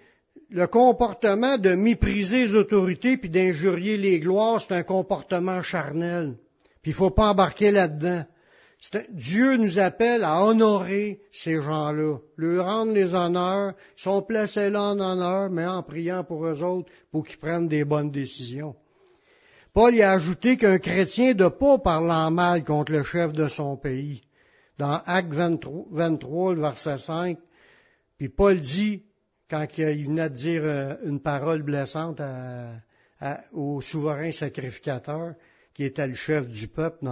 le 0.49 0.67
comportement 0.67 1.59
de 1.59 1.75
mépriser 1.75 2.47
les 2.47 2.55
autorités 2.55 3.19
puis 3.19 3.29
d'injurier 3.29 3.99
les 3.99 4.19
gloires, 4.19 4.63
c'est 4.63 4.75
un 4.75 4.83
comportement 4.83 5.61
charnel. 5.61 6.37
Puis 6.81 6.93
il 6.93 6.95
faut 6.95 7.11
pas 7.11 7.33
embarquer 7.33 7.71
là-dedans. 7.71 8.25
Dieu 9.11 9.57
nous 9.57 9.79
appelle 9.79 10.23
à 10.23 10.45
honorer 10.45 11.21
ces 11.33 11.61
gens-là, 11.63 12.19
leur 12.37 12.67
rendre 12.67 12.93
les 12.93 13.15
honneurs, 13.15 13.73
ils 13.97 14.03
sont 14.03 14.23
placés 14.23 14.71
là 14.71 14.91
en 14.91 15.01
honneur, 15.01 15.51
mais 15.51 15.67
en 15.67 15.83
priant 15.83 16.25
pour 16.25 16.47
eux 16.47 16.63
autres 16.63 16.91
pour 17.11 17.27
qu'ils 17.27 17.39
prennent 17.39 17.69
des 17.69 17.85
bonnes 17.85 18.11
décisions. 18.11 18.77
Paul 19.73 19.95
y 19.95 20.03
a 20.03 20.13
ajouté 20.13 20.57
qu'un 20.57 20.79
chrétien 20.79 21.35
ne 21.35 21.49
pas 21.49 21.79
parler 21.79 22.13
en 22.13 22.31
mal 22.31 22.65
contre 22.65 22.93
le 22.93 23.03
chef 23.03 23.33
de 23.33 23.49
son 23.49 23.77
pays. 23.77 24.23
Dans 24.79 25.03
Acte 25.07 25.33
23, 25.33 26.55
le 26.55 26.61
verset 26.61 26.99
5, 26.99 27.39
puis 28.19 28.29
Paul 28.29 28.61
dit, 28.61 29.03
quand 29.51 29.67
il 29.79 30.07
venait 30.07 30.31
de 30.31 30.35
dire 30.35 30.63
euh, 30.65 30.95
une 31.05 31.21
parole 31.21 31.63
blessante 31.63 32.21
au 33.53 33.81
souverain 33.81 34.33
sacrificateur, 34.33 35.35
qui 35.75 35.85
était 35.85 36.07
le 36.07 36.15
chef 36.15 36.47
du 36.49 36.69
peuple, 36.69 37.07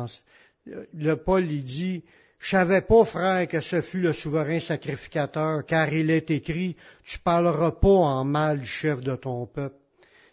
le 0.67 1.15
Paul 1.17 1.51
il 1.51 1.63
dit, 1.63 2.03
je 2.39 2.51
savais 2.51 2.83
pas, 2.83 3.05
frère, 3.05 3.49
que 3.49 3.61
ce 3.61 3.81
fut 3.81 4.01
le 4.01 4.13
souverain 4.13 4.61
sacrificateur, 4.61 5.65
car 5.65 5.93
il 5.93 6.11
est 6.11 6.31
écrit, 6.31 6.77
tu 7.05 7.19
parleras 7.19 7.73
pas 7.73 7.89
en 7.89 8.25
mal 8.25 8.61
du 8.61 8.67
chef 8.67 9.01
de 9.01 9.17
ton 9.17 9.47
peuple. 9.47 9.77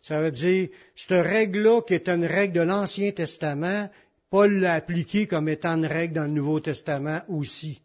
Ça 0.02 0.20
veut 0.20 0.32
dire, 0.32 0.70
cette 0.96 1.26
règle-là, 1.26 1.82
qui 1.82 1.94
est 1.94 2.10
une 2.10 2.26
règle 2.26 2.54
de 2.54 2.62
l'Ancien 2.62 3.12
Testament, 3.12 3.90
Paul 4.30 4.60
l'a 4.60 4.74
appliquée 4.74 5.28
comme 5.28 5.50
étant 5.50 5.76
une 5.76 5.86
règle 5.86 6.16
dans 6.16 6.24
le 6.24 6.30
Nouveau 6.30 6.60
Testament 6.60 7.22
aussi. 7.28 7.82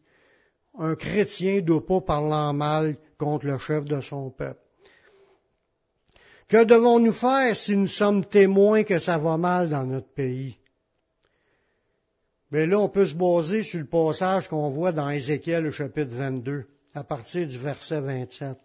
Un 0.78 0.94
chrétien 0.94 1.56
ne 1.56 1.60
doit 1.60 1.86
pas 1.86 2.00
parler 2.00 2.34
en 2.34 2.52
mal 2.52 2.96
contre 3.18 3.46
le 3.46 3.58
chef 3.58 3.84
de 3.84 4.00
son 4.00 4.30
peuple. 4.30 4.60
Que 6.48 6.64
devons-nous 6.64 7.12
faire 7.12 7.56
si 7.56 7.76
nous 7.76 7.88
sommes 7.88 8.24
témoins 8.24 8.84
que 8.84 8.98
ça 8.98 9.18
va 9.18 9.36
mal 9.36 9.68
dans 9.68 9.84
notre 9.84 10.12
pays? 10.14 10.56
Mais 12.52 12.66
là, 12.66 12.78
on 12.78 12.88
peut 12.88 13.06
se 13.06 13.14
baser 13.14 13.62
sur 13.62 13.80
le 13.80 13.86
passage 13.86 14.48
qu'on 14.48 14.68
voit 14.68 14.92
dans 14.92 15.10
Ézéchiel 15.10 15.66
au 15.66 15.72
chapitre 15.72 16.14
22, 16.14 16.64
à 16.94 17.02
partir 17.02 17.46
du 17.46 17.58
verset 17.58 18.00
27. 18.00 18.56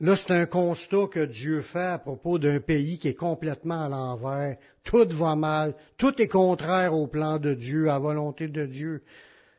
Là, 0.00 0.16
c'est 0.16 0.32
un 0.32 0.46
constat 0.46 1.08
que 1.10 1.24
Dieu 1.24 1.60
fait 1.60 1.78
à 1.78 1.98
propos 1.98 2.38
d'un 2.38 2.60
pays 2.60 2.98
qui 2.98 3.08
est 3.08 3.14
complètement 3.14 3.84
à 3.84 3.88
l'envers. 3.88 4.56
Tout 4.82 5.06
va 5.10 5.36
mal. 5.36 5.74
Tout 5.98 6.20
est 6.20 6.28
contraire 6.28 6.94
au 6.94 7.06
plan 7.06 7.38
de 7.38 7.52
Dieu, 7.52 7.88
à 7.90 7.94
la 7.94 7.98
volonté 7.98 8.48
de 8.48 8.64
Dieu. 8.64 9.02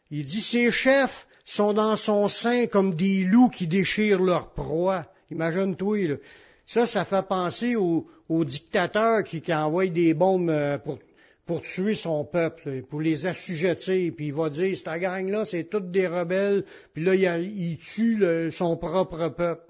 Il 0.09 0.25
dit, 0.25 0.41
ses 0.41 0.71
chefs 0.71 1.27
sont 1.45 1.73
dans 1.73 1.95
son 1.95 2.27
sein 2.27 2.65
comme 2.67 2.95
des 2.95 3.23
loups 3.23 3.49
qui 3.49 3.67
déchirent 3.67 4.21
leur 4.21 4.51
proie. 4.53 5.05
Imagine-toi, 5.29 6.17
Ça, 6.65 6.85
ça 6.85 7.05
fait 7.05 7.27
penser 7.27 7.75
aux, 7.75 8.07
dictateurs 8.45 9.23
qui, 9.23 9.41
qui 9.41 9.53
envoient 9.53 9.87
des 9.87 10.13
bombes 10.13 10.49
euh, 10.49 10.77
pour 10.77 10.97
pour 11.45 11.61
tuer 11.61 11.95
son 11.95 12.25
peuple, 12.25 12.83
pour 12.89 13.01
les 13.01 13.25
assujettir, 13.25 14.13
puis 14.15 14.27
il 14.27 14.33
va 14.33 14.49
dire, 14.49 14.75
cette 14.75 15.01
gang-là, 15.01 15.45
c'est 15.45 15.65
toutes 15.65 15.91
des 15.91 16.07
rebelles, 16.07 16.63
puis 16.93 17.03
là, 17.03 17.15
il, 17.15 17.77
tue 17.77 18.51
son 18.51 18.77
propre 18.77 19.29
peuple. 19.29 19.63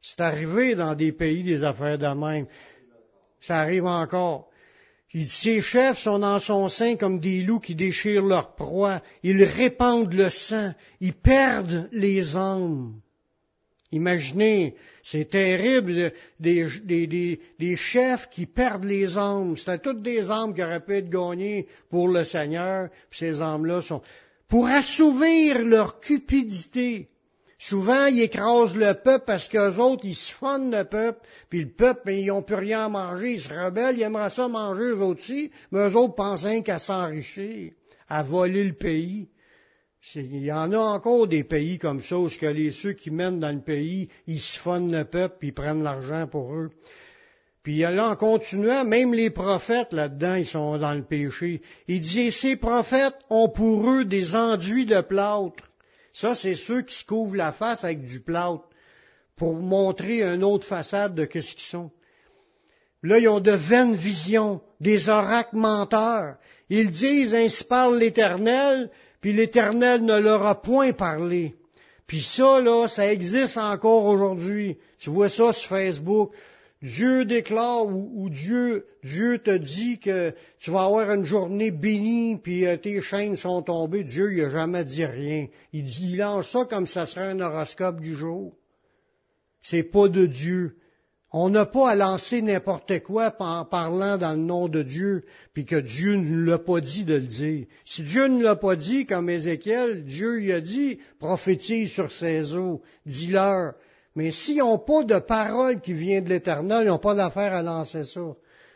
C'est 0.00 0.20
arrivé 0.20 0.74
dans 0.74 0.94
des 0.94 1.12
pays 1.12 1.44
des 1.44 1.62
affaires 1.62 1.98
de 1.98 2.06
même. 2.06 2.46
Ça 3.40 3.58
arrive 3.58 3.86
encore. 3.86 4.48
Il 5.14 5.28
ses 5.28 5.60
chefs 5.60 5.98
sont 5.98 6.20
dans 6.20 6.38
son 6.38 6.68
sein 6.68 6.96
comme 6.96 7.20
des 7.20 7.42
loups 7.42 7.60
qui 7.60 7.74
déchirent 7.74 8.24
leur 8.24 8.54
proie. 8.54 9.02
Ils 9.22 9.44
répandent 9.44 10.14
le 10.14 10.30
sang. 10.30 10.72
Ils 11.00 11.12
perdent 11.12 11.88
les 11.92 12.36
âmes. 12.36 12.94
Imaginez, 13.92 14.74
c'est 15.02 15.28
terrible, 15.28 16.12
des, 16.40 17.76
chefs 17.76 18.28
qui 18.30 18.46
perdent 18.46 18.84
les 18.84 19.18
âmes. 19.18 19.56
C'était 19.56 19.78
toutes 19.78 20.02
des 20.02 20.30
âmes 20.30 20.54
qui 20.54 20.62
auraient 20.62 20.84
pu 20.84 20.94
être 20.94 21.10
gagnées 21.10 21.66
pour 21.90 22.08
le 22.08 22.24
Seigneur, 22.24 22.88
ces 23.10 23.42
âmes-là 23.42 23.82
sont... 23.82 24.02
Pour 24.48 24.66
assouvir 24.66 25.62
leur 25.64 26.00
cupidité, 26.00 27.08
Souvent, 27.64 28.06
ils 28.06 28.22
écrasent 28.22 28.74
le 28.74 28.92
peuple 28.94 29.24
parce 29.24 29.48
qu'eux 29.48 29.76
autres, 29.76 30.04
ils 30.04 30.16
se 30.16 30.32
fondent 30.32 30.74
le 30.74 30.82
peuple, 30.82 31.20
puis 31.48 31.60
le 31.60 31.70
peuple, 31.70 32.10
ils 32.10 32.26
n'ont 32.26 32.42
plus 32.42 32.56
rien 32.56 32.86
à 32.86 32.88
manger, 32.88 33.34
ils 33.34 33.40
se 33.40 33.54
rebellent, 33.54 33.96
ils 33.96 34.02
aimeraient 34.02 34.30
ça 34.30 34.48
manger 34.48 34.82
eux 34.82 35.00
aussi, 35.00 35.52
mais 35.70 35.88
eux 35.88 35.96
autres 35.96 36.16
pensent 36.16 36.44
qu'à 36.64 36.80
s'enrichir, 36.80 37.70
à 38.08 38.24
voler 38.24 38.64
le 38.64 38.72
pays. 38.72 39.28
Il 40.16 40.44
y 40.44 40.50
en 40.50 40.72
a 40.72 40.78
encore 40.78 41.28
des 41.28 41.44
pays 41.44 41.78
comme 41.78 42.00
ça 42.00 42.18
où 42.18 42.28
que 42.28 42.46
les, 42.46 42.72
ceux 42.72 42.92
qui 42.92 43.10
mènent 43.10 43.38
dans 43.38 43.54
le 43.54 43.62
pays, 43.62 44.08
ils 44.26 44.40
siphonnent 44.40 44.90
le 44.90 45.04
peuple 45.04 45.36
puis 45.38 45.48
ils 45.48 45.54
prennent 45.54 45.82
l'argent 45.82 46.26
pour 46.26 46.54
eux. 46.54 46.70
Puis 47.62 47.78
là, 47.78 48.10
en 48.10 48.16
continuant, 48.16 48.84
même 48.84 49.14
les 49.14 49.30
prophètes 49.30 49.92
là-dedans, 49.92 50.34
ils 50.34 50.46
sont 50.46 50.76
dans 50.78 50.94
le 50.94 51.04
péché. 51.04 51.62
Il 51.86 52.00
dit, 52.00 52.32
ces 52.32 52.56
prophètes 52.56 53.14
ont 53.30 53.48
pour 53.48 53.88
eux 53.88 54.04
des 54.04 54.34
enduits 54.34 54.86
de 54.86 55.00
plâtre. 55.00 55.70
Ça, 56.12 56.34
c'est 56.34 56.56
ceux 56.56 56.82
qui 56.82 56.98
se 56.98 57.04
couvrent 57.04 57.36
la 57.36 57.52
face 57.52 57.84
avec 57.84 58.04
du 58.04 58.20
plâtre 58.20 58.68
pour 59.36 59.54
montrer 59.54 60.22
une 60.22 60.42
autre 60.42 60.66
façade 60.66 61.14
de 61.14 61.24
ce 61.24 61.54
qu'ils 61.54 61.60
sont. 61.60 61.92
Là, 63.04 63.20
ils 63.20 63.28
ont 63.28 63.40
de 63.40 63.52
vaines 63.52 63.94
visions, 63.94 64.60
des 64.80 65.08
oracles 65.08 65.56
menteurs. 65.56 66.36
Ils 66.68 66.90
disent, 66.90 67.34
ainsi 67.34 67.62
parle 67.64 67.98
l'Éternel, 67.98 68.90
puis 69.22 69.32
l'Éternel 69.32 70.04
ne 70.04 70.18
leur 70.18 70.44
a 70.44 70.60
point 70.60 70.92
parlé. 70.92 71.54
Puis 72.06 72.20
ça, 72.20 72.60
là, 72.60 72.88
ça 72.88 73.10
existe 73.10 73.56
encore 73.56 74.04
aujourd'hui. 74.04 74.76
Tu 74.98 75.08
vois 75.08 75.30
ça 75.30 75.52
sur 75.52 75.68
Facebook. 75.68 76.32
Dieu 76.82 77.24
déclare 77.24 77.86
ou, 77.86 78.28
Dieu, 78.28 78.84
Dieu 79.04 79.38
te 79.38 79.56
dit 79.56 80.00
que 80.00 80.34
tu 80.58 80.72
vas 80.72 80.84
avoir 80.84 81.12
une 81.12 81.24
journée 81.24 81.70
bénie, 81.70 82.36
puis 82.36 82.66
euh, 82.66 82.76
tes 82.76 83.00
chaînes 83.00 83.36
sont 83.36 83.62
tombées. 83.62 84.02
Dieu, 84.02 84.32
il 84.32 84.42
n'a 84.42 84.50
jamais 84.50 84.84
dit 84.84 85.04
rien. 85.04 85.46
Il, 85.72 85.84
dit, 85.84 86.10
il 86.10 86.16
lance 86.16 86.50
ça 86.50 86.64
comme 86.64 86.88
ça 86.88 87.06
serait 87.06 87.28
un 87.28 87.38
horoscope 87.38 88.00
du 88.00 88.16
jour. 88.16 88.52
C'est 89.62 89.84
pas 89.84 90.08
de 90.08 90.26
Dieu. 90.26 90.76
On 91.34 91.48
n'a 91.48 91.64
pas 91.64 91.90
à 91.90 91.94
lancer 91.94 92.42
n'importe 92.42 93.00
quoi 93.00 93.34
en 93.38 93.64
parlant 93.64 94.18
dans 94.18 94.32
le 94.32 94.44
nom 94.44 94.68
de 94.68 94.82
Dieu, 94.82 95.24
puis 95.54 95.64
que 95.64 95.76
Dieu 95.76 96.16
ne 96.16 96.44
l'a 96.44 96.58
pas 96.58 96.82
dit 96.82 97.04
de 97.04 97.14
le 97.14 97.22
dire. 97.22 97.64
Si 97.86 98.02
Dieu 98.02 98.26
ne 98.26 98.42
l'a 98.42 98.54
pas 98.54 98.76
dit, 98.76 99.06
comme 99.06 99.30
Ézéchiel, 99.30 100.04
Dieu 100.04 100.34
lui 100.36 100.52
a 100.52 100.60
dit, 100.60 100.98
prophétise 101.18 101.90
sur 101.90 102.12
ses 102.12 102.54
eaux, 102.54 102.82
dis-leur. 103.06 103.72
Mais 104.14 104.30
s'ils 104.30 104.58
n'ont 104.58 104.78
pas 104.78 105.04
de 105.04 105.18
parole 105.18 105.80
qui 105.80 105.94
vient 105.94 106.20
de 106.20 106.28
l'Éternel, 106.28 106.84
ils 106.84 106.88
n'ont 106.88 106.98
pas 106.98 107.14
d'affaire 107.14 107.54
à 107.54 107.62
lancer 107.62 108.04
ça. 108.04 108.34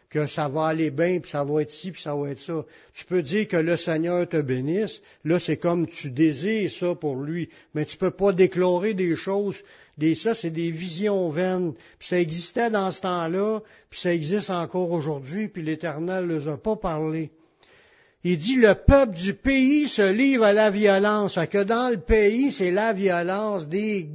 Que 0.08 0.26
ça 0.26 0.48
va 0.48 0.66
aller 0.66 0.90
bien, 0.90 1.18
puis 1.18 1.30
ça 1.30 1.44
va 1.44 1.60
être 1.60 1.70
ci, 1.70 1.90
puis 1.90 2.00
ça 2.00 2.14
va 2.14 2.30
être 2.30 2.40
ça. 2.40 2.64
Tu 2.94 3.04
peux 3.04 3.22
dire 3.22 3.48
que 3.48 3.56
le 3.56 3.76
Seigneur 3.76 4.26
te 4.26 4.40
bénisse. 4.40 5.02
Là, 5.24 5.38
c'est 5.38 5.58
comme 5.58 5.88
tu 5.88 6.10
désires 6.10 6.70
ça 6.70 6.94
pour 6.94 7.16
lui. 7.16 7.50
Mais 7.74 7.84
tu 7.84 7.98
peux 7.98 8.12
pas 8.12 8.32
déclarer 8.32 8.94
des 8.94 9.14
choses 9.16 9.62
ça, 10.14 10.34
c'est 10.34 10.50
des 10.50 10.70
visions 10.70 11.28
vaines. 11.28 11.72
Puis 11.98 12.08
ça 12.08 12.20
existait 12.20 12.70
dans 12.70 12.90
ce 12.90 13.00
temps-là, 13.02 13.60
puis 13.90 14.00
ça 14.00 14.12
existe 14.12 14.50
encore 14.50 14.92
aujourd'hui, 14.92 15.48
puis 15.48 15.62
l'Éternel 15.62 16.26
ne 16.26 16.38
les 16.38 16.48
a 16.48 16.56
pas 16.56 16.76
parlé. 16.76 17.30
Il 18.28 18.38
dit 18.38 18.56
le 18.56 18.74
peuple 18.74 19.14
du 19.14 19.34
pays 19.34 19.86
se 19.86 20.02
livre 20.02 20.42
à 20.42 20.52
la 20.52 20.68
violence. 20.68 21.38
Que 21.48 21.62
dans 21.62 21.90
le 21.90 22.00
pays, 22.00 22.50
c'est 22.50 22.72
la 22.72 22.92
violence, 22.92 23.68
des, 23.68 24.08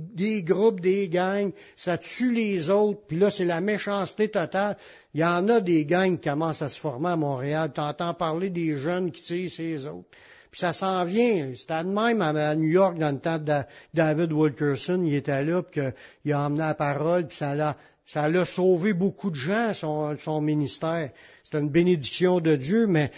groupes, 0.43 0.81
des 0.81 1.07
gangs, 1.07 1.53
ça 1.77 1.97
tue 1.97 2.33
les 2.33 2.69
autres. 2.69 2.99
Puis 3.07 3.17
là, 3.17 3.29
c'est 3.29 3.45
la 3.45 3.61
méchanceté 3.61 4.27
totale. 4.27 4.75
Il 5.13 5.21
y 5.21 5.23
en 5.23 5.47
a 5.47 5.61
des 5.61 5.85
gangs 5.85 6.19
qui 6.19 6.27
commencent 6.27 6.61
à 6.61 6.67
se 6.67 6.77
former 6.77 7.11
à 7.11 7.15
Montréal. 7.15 7.71
Tu 7.73 7.79
entends 7.79 8.13
parler 8.13 8.49
des 8.49 8.77
jeunes 8.79 9.11
qui 9.11 9.23
tirent 9.23 9.49
ces 9.49 9.87
autres. 9.87 10.09
Puis 10.51 10.59
ça 10.59 10.73
s'en 10.73 11.05
vient. 11.05 11.53
C'était 11.55 11.83
même 11.85 12.21
à 12.21 12.55
New 12.55 12.69
York 12.69 12.97
dans 12.97 13.11
le 13.11 13.19
temps 13.19 13.39
de 13.39 13.61
David 13.93 14.33
Wilkerson. 14.33 15.01
Il 15.05 15.15
était 15.15 15.45
là, 15.45 15.63
puis 15.63 15.81
il 16.25 16.33
a 16.33 16.41
emmené 16.41 16.59
la 16.59 16.73
parole, 16.73 17.27
puis 17.27 17.37
ça 17.37 17.55
l'a, 17.55 17.77
ça 18.05 18.27
l'a 18.27 18.43
sauvé 18.43 18.91
beaucoup 18.91 19.31
de 19.31 19.35
gens, 19.35 19.73
son, 19.73 20.17
son 20.17 20.41
ministère. 20.41 21.11
C'est 21.45 21.57
une 21.57 21.69
bénédiction 21.69 22.41
de 22.41 22.57
Dieu, 22.57 22.85
mais 22.85 23.11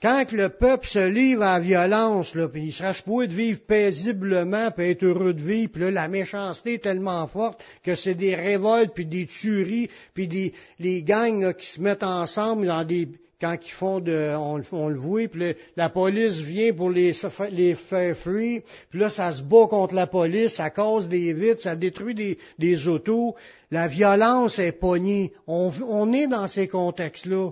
quand 0.00 0.30
le 0.32 0.50
peuple 0.50 0.86
se 0.86 1.08
livre 1.08 1.42
à 1.42 1.58
la 1.58 1.60
violence, 1.60 2.34
là, 2.36 2.48
puis 2.48 2.66
il 2.66 2.72
sera 2.72 2.92
supposé 2.94 3.26
de 3.26 3.32
vivre 3.32 3.60
paisiblement, 3.66 4.70
puis 4.70 4.90
être 4.90 5.02
heureux 5.02 5.32
de 5.32 5.40
vivre, 5.40 5.72
puis 5.72 5.82
là, 5.82 5.90
la 5.90 6.08
méchanceté 6.08 6.74
est 6.74 6.82
tellement 6.82 7.26
forte 7.26 7.64
que 7.82 7.96
c'est 7.96 8.14
des 8.14 8.34
révoltes, 8.36 8.92
puis 8.94 9.06
des 9.06 9.26
tueries, 9.26 9.88
puis 10.12 10.28
des 10.28 10.52
les 10.78 11.02
gangs 11.02 11.52
qui 11.54 11.66
se 11.66 11.80
mettent 11.80 12.04
ensemble 12.04 12.66
dans 12.66 12.84
des 12.84 13.08
quand 13.44 13.58
ils 13.62 13.72
font 13.72 14.00
de, 14.00 14.34
on, 14.72 14.88
le 14.88 14.96
voit, 14.96 15.28
puis 15.28 15.54
la 15.76 15.90
police 15.90 16.38
vient 16.38 16.72
pour 16.72 16.88
les, 16.88 17.12
les 17.50 17.74
faire 17.74 18.16
fuir, 18.16 18.62
puis 18.88 18.98
là, 18.98 19.10
ça 19.10 19.32
se 19.32 19.42
bat 19.42 19.66
contre 19.68 19.94
la 19.94 20.06
police, 20.06 20.54
ça 20.54 20.70
cause 20.70 21.10
des 21.10 21.34
vitres, 21.34 21.60
ça 21.60 21.76
détruit 21.76 22.14
des, 22.14 22.38
des 22.58 22.88
autos. 22.88 23.34
La 23.70 23.86
violence 23.86 24.58
est 24.58 24.72
pognée. 24.72 25.34
On, 25.46 25.70
on 25.86 26.10
est 26.14 26.26
dans 26.26 26.46
ces 26.46 26.68
contextes-là. 26.68 27.50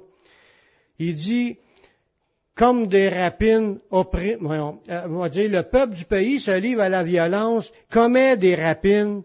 Il 0.98 1.14
dit, 1.14 1.58
comme 2.56 2.86
des 2.86 3.10
rapines, 3.10 3.78
voyons, 3.90 4.78
euh, 4.88 5.02
on 5.10 5.18
va 5.18 5.28
dire, 5.28 5.50
le 5.50 5.62
peuple 5.62 5.94
du 5.94 6.06
pays 6.06 6.40
se 6.40 6.58
livre 6.58 6.80
à 6.80 6.88
la 6.88 7.04
violence, 7.04 7.70
commet 7.90 8.38
des 8.38 8.54
rapines, 8.54 9.24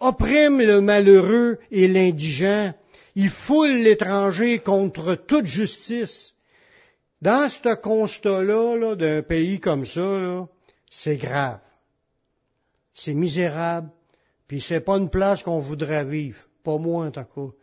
opprime 0.00 0.62
le 0.62 0.80
malheureux 0.80 1.58
et 1.70 1.86
l'indigent, 1.88 2.72
il 3.16 3.30
foule 3.30 3.78
l'étranger 3.78 4.58
contre 4.58 5.14
toute 5.14 5.46
justice. 5.46 6.34
Dans 7.22 7.48
ce 7.48 7.74
constat-là, 7.74 8.94
d'un 8.94 9.22
pays 9.22 9.58
comme 9.58 9.86
ça, 9.86 10.46
c'est 10.90 11.16
grave. 11.16 11.60
C'est 12.92 13.14
misérable, 13.14 13.90
puis 14.46 14.60
c'est 14.60 14.80
pas 14.80 14.98
une 14.98 15.08
place 15.08 15.42
qu'on 15.42 15.58
voudrait 15.58 16.04
vivre. 16.04 16.38
Pas 16.62 16.76
moi, 16.76 17.06
en 17.06 17.10
tout 17.10 17.20
cas. 17.20 17.54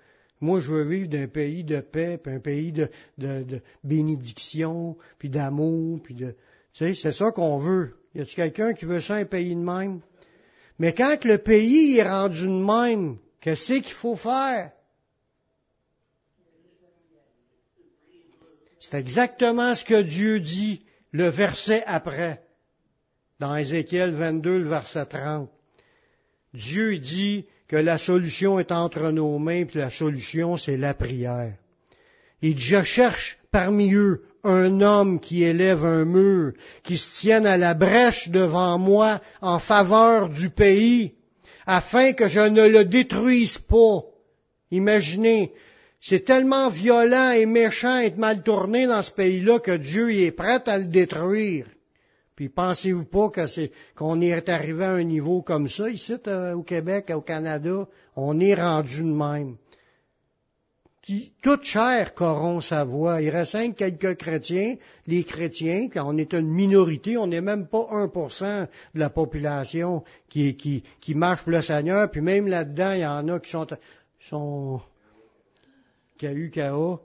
Moi, 0.42 0.60
je 0.60 0.72
veux 0.72 0.84
vivre 0.84 1.08
d'un 1.08 1.28
pays 1.28 1.64
de 1.64 1.80
paix, 1.80 2.18
puis 2.18 2.34
un 2.34 2.40
pays 2.40 2.72
de, 2.72 2.90
de, 3.18 3.62
bénédiction, 3.84 4.98
puis 5.20 5.30
d'amour, 5.30 6.02
puis 6.04 6.16
de... 6.16 6.36
Tu 6.74 6.86
sais, 6.86 6.96
c'est 6.96 7.14
ça 7.14 7.32
qu'on 7.32 7.58
veut. 7.58 7.96
Y 8.16 8.22
a-t-il 8.22 8.36
quelqu'un 8.36 8.74
qui 8.74 8.86
veut 8.86 9.02
ça, 9.02 9.16
un 9.16 9.26
pays 9.26 9.56
de 9.56 9.62
même? 9.62 10.02
Mais 10.80 10.94
quand 10.94 11.24
le 11.24 11.38
pays 11.38 11.98
est 11.98 12.10
rendu 12.10 12.48
de 12.48 12.50
même, 12.50 13.18
qu'est-ce 13.40 13.74
qu'il 13.74 13.94
faut 13.94 14.16
faire? 14.16 14.72
C'est 18.84 18.98
exactement 18.98 19.76
ce 19.76 19.86
que 19.86 20.02
Dieu 20.02 20.42
dit 20.42 20.82
le 21.14 21.30
verset 21.30 21.84
après, 21.88 22.42
dans 23.40 23.56
Ézéchiel 23.56 24.12
22, 24.12 24.58
le 24.58 24.68
verset 24.68 25.06
30. 25.06 25.50
Dieu 26.54 26.98
dit 26.98 27.46
que 27.70 27.78
la 27.78 27.98
solution 27.98 28.60
est 28.60 28.74
entre 28.74 29.12
nos 29.12 29.40
mains, 29.40 29.64
puis 29.64 29.80
la 29.80 29.90
solution, 29.90 30.58
c'est 30.58 30.76
la 30.76 30.94
prière. 30.94 31.54
Il 32.42 32.60
je 32.60 32.84
cherche 32.84 33.38
parmi 33.52 33.94
eux 33.94 34.26
un 34.44 34.82
homme 34.82 35.22
qui 35.22 35.44
élève 35.44 35.86
un 35.86 36.04
mur, 36.04 36.52
qui 36.84 36.98
se 36.98 37.22
tienne 37.22 37.48
à 37.48 37.56
la 37.56 37.76
brèche 37.76 38.28
devant 38.28 38.78
moi 38.78 39.22
en 39.40 39.60
faveur 39.60 40.28
du 40.28 40.50
pays, 40.50 41.14
afin 41.66 42.12
que 42.12 42.28
je 42.28 42.42
ne 42.42 42.68
le 42.68 42.84
détruise 42.84 43.60
pas. 43.60 44.02
Imaginez, 44.72 45.54
c'est 46.06 46.26
tellement 46.26 46.70
violent 46.70 47.32
et 47.32 47.46
méchant 47.46 47.98
et 48.00 48.12
mal 48.12 48.44
tourné 48.44 48.88
dans 48.88 49.02
ce 49.02 49.12
pays-là 49.12 49.60
que 49.60 49.78
Dieu 49.78 50.14
est 50.14 50.32
prêt 50.32 50.62
à 50.68 50.78
le 50.78 50.84
détruire. 50.84 51.66
Puis 52.36 52.50
pensez-vous 52.50 53.06
pas 53.06 53.30
que 53.30 53.48
c'est 53.48 53.72
qu'on 53.96 54.20
est 54.20 54.50
arrivé 54.50 54.84
à 54.84 54.92
un 54.92 55.04
niveau 55.04 55.42
comme 55.44 55.70
ça 55.70 55.90
ici 55.90 56.16
euh, 56.28 56.56
au 56.56 56.64
Québec, 56.64 57.10
au 57.16 57.22
Canada, 57.22 57.88
on 58.18 58.38
est 58.42 58.54
rendu 58.54 59.02
de 59.02 59.14
même. 59.14 59.56
toute 61.42 61.64
chair 61.64 62.14
corrompt 62.14 62.66
sa 62.66 62.84
voix. 62.84 63.22
Il 63.22 63.30
reste 63.30 63.74
quelques 63.78 64.18
chrétiens, 64.18 64.76
les 65.08 65.24
chrétiens, 65.24 65.88
quand 65.88 66.14
on 66.14 66.18
est 66.18 66.34
une 66.34 66.50
minorité, 66.50 67.16
on 67.16 67.28
n'est 67.28 67.40
même 67.40 67.68
pas 67.68 67.88
1% 67.90 68.68
de 68.94 69.00
la 69.00 69.10
population 69.10 70.04
qui, 70.28 70.58
qui, 70.58 70.84
qui 71.00 71.16
marche 71.16 71.44
pour 71.44 71.54
le 71.54 71.62
Seigneur, 71.62 72.12
puis 72.12 72.20
même 72.20 72.48
là-dedans, 72.48 72.92
il 72.92 73.00
y 73.00 73.06
en 73.06 73.26
a 73.30 73.40
qui 73.40 73.52
sont, 73.52 73.68
sont 74.20 74.82
KUKA. 76.18 77.00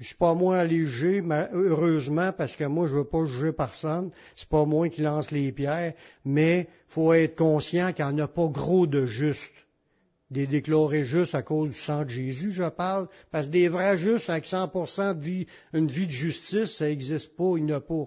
Je 0.00 0.06
suis 0.06 0.16
pas 0.16 0.34
moins 0.34 0.64
léger, 0.64 1.22
heureusement, 1.52 2.32
parce 2.36 2.56
que 2.56 2.64
moi, 2.64 2.88
je 2.88 2.96
veux 2.96 3.04
pas 3.04 3.24
juger 3.26 3.52
personne. 3.52 4.10
C'est 4.34 4.48
pas 4.48 4.64
moi 4.64 4.88
qui 4.88 5.02
lance 5.02 5.30
les 5.30 5.52
pierres, 5.52 5.94
mais 6.24 6.68
faut 6.88 7.12
être 7.12 7.36
conscient 7.36 7.92
qu'il 7.92 8.04
n'y 8.06 8.12
en 8.12 8.18
a 8.18 8.28
pas 8.28 8.48
gros 8.48 8.86
de 8.86 9.06
justes. 9.06 9.52
Des 10.30 10.48
déclarés 10.48 11.04
justes 11.04 11.36
à 11.36 11.42
cause 11.42 11.70
du 11.70 11.76
sang 11.76 12.04
de 12.04 12.08
Jésus, 12.08 12.50
je 12.50 12.68
parle. 12.68 13.08
Parce 13.30 13.46
que 13.46 13.52
des 13.52 13.68
vrais 13.68 13.96
justes 13.96 14.28
avec 14.30 14.46
100% 14.46 15.14
de 15.14 15.22
vie, 15.22 15.46
une 15.72 15.86
vie 15.86 16.06
de 16.06 16.12
justice, 16.12 16.76
ça 16.76 16.86
n'existe 16.86 17.36
pas, 17.36 17.54
il 17.56 17.64
n'y 17.64 17.72
a 17.72 17.80
pas. 17.80 18.06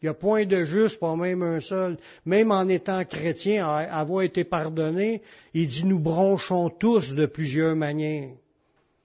Il 0.00 0.06
n'y 0.06 0.08
a 0.10 0.14
point 0.14 0.46
de 0.46 0.64
juste, 0.64 1.00
pas 1.00 1.16
même 1.16 1.42
un 1.42 1.60
seul. 1.60 1.98
Même 2.24 2.50
en 2.50 2.68
étant 2.68 3.04
chrétien, 3.04 3.66
avoir 3.66 4.22
été 4.22 4.44
pardonné, 4.44 5.22
il 5.52 5.66
dit 5.66 5.84
nous 5.84 5.98
bronchons 5.98 6.70
tous 6.70 7.14
de 7.14 7.26
plusieurs 7.26 7.76
manières, 7.76 8.30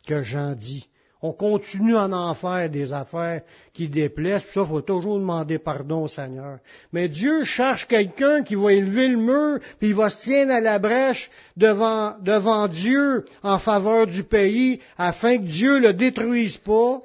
que 0.05 0.21
Jean 0.23 0.53
dit. 0.53 0.87
On 1.23 1.33
continue 1.33 1.95
en 1.95 2.11
en 2.11 2.33
faire 2.33 2.67
des 2.69 2.93
affaires 2.93 3.41
qui 3.73 3.87
déplaisent, 3.87 4.41
puis 4.41 4.53
ça, 4.53 4.65
faut 4.65 4.81
toujours 4.81 5.19
demander 5.19 5.59
pardon 5.59 6.03
au 6.03 6.07
Seigneur. 6.07 6.57
Mais 6.93 7.09
Dieu 7.09 7.43
cherche 7.43 7.87
quelqu'un 7.87 8.41
qui 8.41 8.55
va 8.55 8.73
élever 8.73 9.07
le 9.07 9.17
mur, 9.17 9.59
puis 9.77 9.89
il 9.89 9.95
va 9.95 10.09
se 10.09 10.25
tenir 10.25 10.49
à 10.49 10.59
la 10.59 10.79
brèche 10.79 11.29
devant, 11.55 12.15
devant 12.21 12.67
Dieu 12.67 13.25
en 13.43 13.59
faveur 13.59 14.07
du 14.07 14.23
pays, 14.23 14.79
afin 14.97 15.37
que 15.37 15.43
Dieu 15.43 15.79
le 15.79 15.93
détruise 15.93 16.57
pas. 16.57 17.01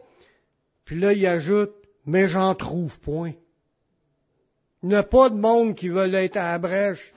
Puis 0.87 0.99
là, 0.99 1.13
il 1.13 1.27
ajoute, 1.27 1.73
mais 2.07 2.29
j'en 2.29 2.55
trouve 2.55 2.99
point. 3.01 3.33
Il 4.83 4.91
n'y 4.91 4.95
a 4.95 5.03
pas 5.03 5.29
de 5.29 5.37
monde 5.37 5.75
qui 5.75 5.89
veut 5.89 6.15
être 6.15 6.37
à 6.37 6.53
la 6.53 6.59
brèche 6.59 7.13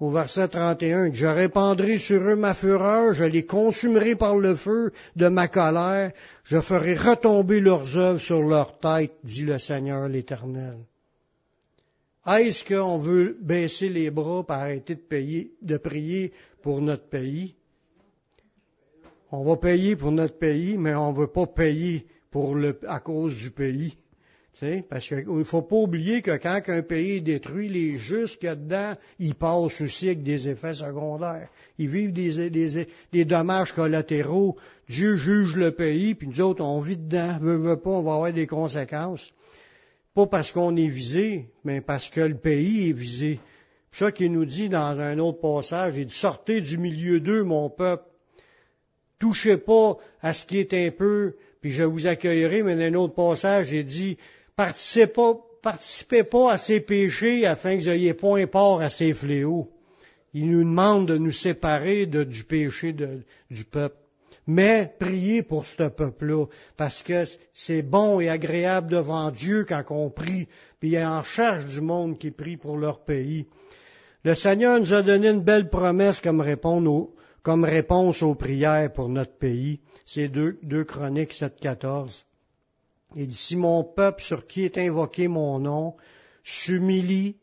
au 0.00 0.10
verset 0.10 0.48
31, 0.48 1.12
je 1.12 1.26
répandrai 1.26 1.98
sur 1.98 2.20
eux 2.22 2.36
ma 2.36 2.54
fureur, 2.54 3.14
je 3.14 3.24
les 3.24 3.44
consumerai 3.46 4.16
par 4.16 4.36
le 4.36 4.56
feu 4.56 4.92
de 5.14 5.28
ma 5.28 5.46
colère, 5.48 6.10
je 6.44 6.60
ferai 6.60 6.96
retomber 6.96 7.60
leurs 7.60 7.96
œuvres 7.96 8.18
sur 8.20 8.42
leur 8.42 8.78
tête, 8.80 9.12
dit 9.22 9.44
le 9.44 9.58
Seigneur 9.58 10.08
l'Éternel. 10.08 10.78
Est-ce 12.26 12.64
qu'on 12.64 12.98
veut 12.98 13.36
baisser 13.40 13.88
les 13.88 14.10
bras 14.10 14.42
pour 14.42 14.56
arrêter 14.56 14.94
de, 14.94 15.00
payer, 15.00 15.52
de 15.62 15.76
prier 15.76 16.32
pour 16.62 16.80
notre 16.80 17.08
pays? 17.08 17.54
On 19.30 19.44
va 19.44 19.56
payer 19.56 19.94
pour 19.94 20.10
notre 20.10 20.38
pays, 20.38 20.76
mais 20.78 20.94
on 20.94 21.12
ne 21.12 21.18
veut 21.18 21.26
pas 21.28 21.46
payer 21.46 22.06
pour 22.30 22.54
le, 22.54 22.78
à 22.88 22.98
cause 23.00 23.36
du 23.36 23.50
pays 23.50 23.96
parce 24.88 25.08
qu'il 25.08 25.26
ne 25.28 25.44
faut 25.44 25.62
pas 25.62 25.76
oublier 25.76 26.22
que 26.22 26.36
quand 26.36 26.60
un 26.68 26.82
pays 26.82 27.16
est 27.16 27.20
détruit, 27.20 27.68
les 27.68 27.98
justes 27.98 28.38
qu'il 28.38 28.46
y 28.46 28.52
a 28.52 28.54
dedans, 28.54 28.94
ils 29.18 29.34
passent 29.34 29.80
aussi 29.80 30.06
avec 30.06 30.22
des 30.22 30.48
effets 30.48 30.74
secondaires. 30.74 31.48
Ils 31.78 31.88
vivent 31.88 32.12
des, 32.12 32.86
des, 33.10 33.24
dommages 33.24 33.72
collatéraux. 33.72 34.56
Dieu 34.88 35.16
juge 35.16 35.56
le 35.56 35.72
pays, 35.72 36.14
puis 36.14 36.28
nous 36.28 36.40
autres, 36.40 36.62
on 36.62 36.78
vit 36.78 36.96
dedans. 36.96 37.38
Veut, 37.40 37.56
veut 37.56 37.80
pas, 37.80 37.90
on 37.90 38.02
va 38.02 38.14
avoir 38.14 38.32
des 38.32 38.46
conséquences. 38.46 39.32
Pas 40.14 40.26
parce 40.26 40.52
qu'on 40.52 40.76
est 40.76 40.88
visé, 40.88 41.46
mais 41.64 41.80
parce 41.80 42.08
que 42.08 42.20
le 42.20 42.36
pays 42.36 42.90
est 42.90 42.92
visé. 42.92 43.40
C'est 43.90 44.04
ça 44.04 44.12
qu'il 44.12 44.32
nous 44.32 44.44
dit 44.44 44.68
dans 44.68 45.00
un 45.00 45.18
autre 45.18 45.40
passage, 45.40 45.96
il 45.96 46.06
dit, 46.06 46.14
sortez 46.14 46.60
du 46.60 46.78
milieu 46.78 47.18
d'eux, 47.18 47.42
mon 47.42 47.70
peuple. 47.70 48.04
Touchez 49.18 49.56
pas 49.56 49.96
à 50.20 50.34
ce 50.34 50.44
qui 50.44 50.58
est 50.58 50.72
un 50.74 50.90
peu, 50.90 51.34
puis 51.60 51.72
je 51.72 51.82
vous 51.82 52.06
accueillerai, 52.06 52.62
mais 52.62 52.76
dans 52.76 52.82
un 52.82 52.94
autre 52.94 53.14
passage, 53.14 53.72
il 53.72 53.86
dit, 53.86 54.16
participez 54.56 56.24
pas, 56.24 56.52
à 56.52 56.58
ces 56.58 56.80
péchés 56.80 57.46
afin 57.46 57.76
que 57.76 57.82
vous 57.82 57.90
n'ayez 57.90 58.14
point 58.14 58.46
part 58.46 58.80
à 58.80 58.90
ces 58.90 59.14
fléaux. 59.14 59.70
Il 60.32 60.50
nous 60.50 60.64
demande 60.64 61.08
de 61.08 61.16
nous 61.16 61.32
séparer 61.32 62.06
du 62.06 62.44
péché 62.44 62.92
du 62.92 63.64
peuple. 63.64 63.96
Mais 64.46 64.94
priez 64.98 65.42
pour 65.42 65.64
ce 65.64 65.88
peuple-là, 65.88 66.46
parce 66.76 67.02
que 67.02 67.24
c'est 67.54 67.82
bon 67.82 68.20
et 68.20 68.28
agréable 68.28 68.90
devant 68.90 69.30
Dieu 69.30 69.64
quand 69.66 69.84
on 69.88 70.10
prie, 70.10 70.48
puis 70.78 70.90
il 70.90 70.94
est 70.96 71.04
en 71.04 71.22
charge 71.22 71.64
du 71.66 71.80
monde 71.80 72.18
qui 72.18 72.30
prie 72.30 72.58
pour 72.58 72.76
leur 72.76 73.04
pays. 73.04 73.46
Le 74.22 74.34
Seigneur 74.34 74.78
nous 74.78 74.92
a 74.92 75.02
donné 75.02 75.30
une 75.30 75.42
belle 75.42 75.70
promesse 75.70 76.20
comme 76.20 76.40
réponse 76.42 78.22
aux, 78.22 78.34
prières 78.34 78.92
pour 78.92 79.08
notre 79.08 79.38
pays. 79.38 79.80
C'est 80.04 80.28
deux, 80.28 80.58
deux 80.62 80.84
Chroniques 80.84 81.32
7.14. 81.32 82.24
Il 83.14 83.28
dit, 83.28 83.36
si 83.36 83.56
mon 83.56 83.84
peuple 83.84 84.22
sur 84.22 84.46
qui 84.46 84.64
est 84.64 84.78
invoqué 84.78 85.28
mon 85.28 85.58
nom 85.58 85.94
s'humilie, 86.42 87.36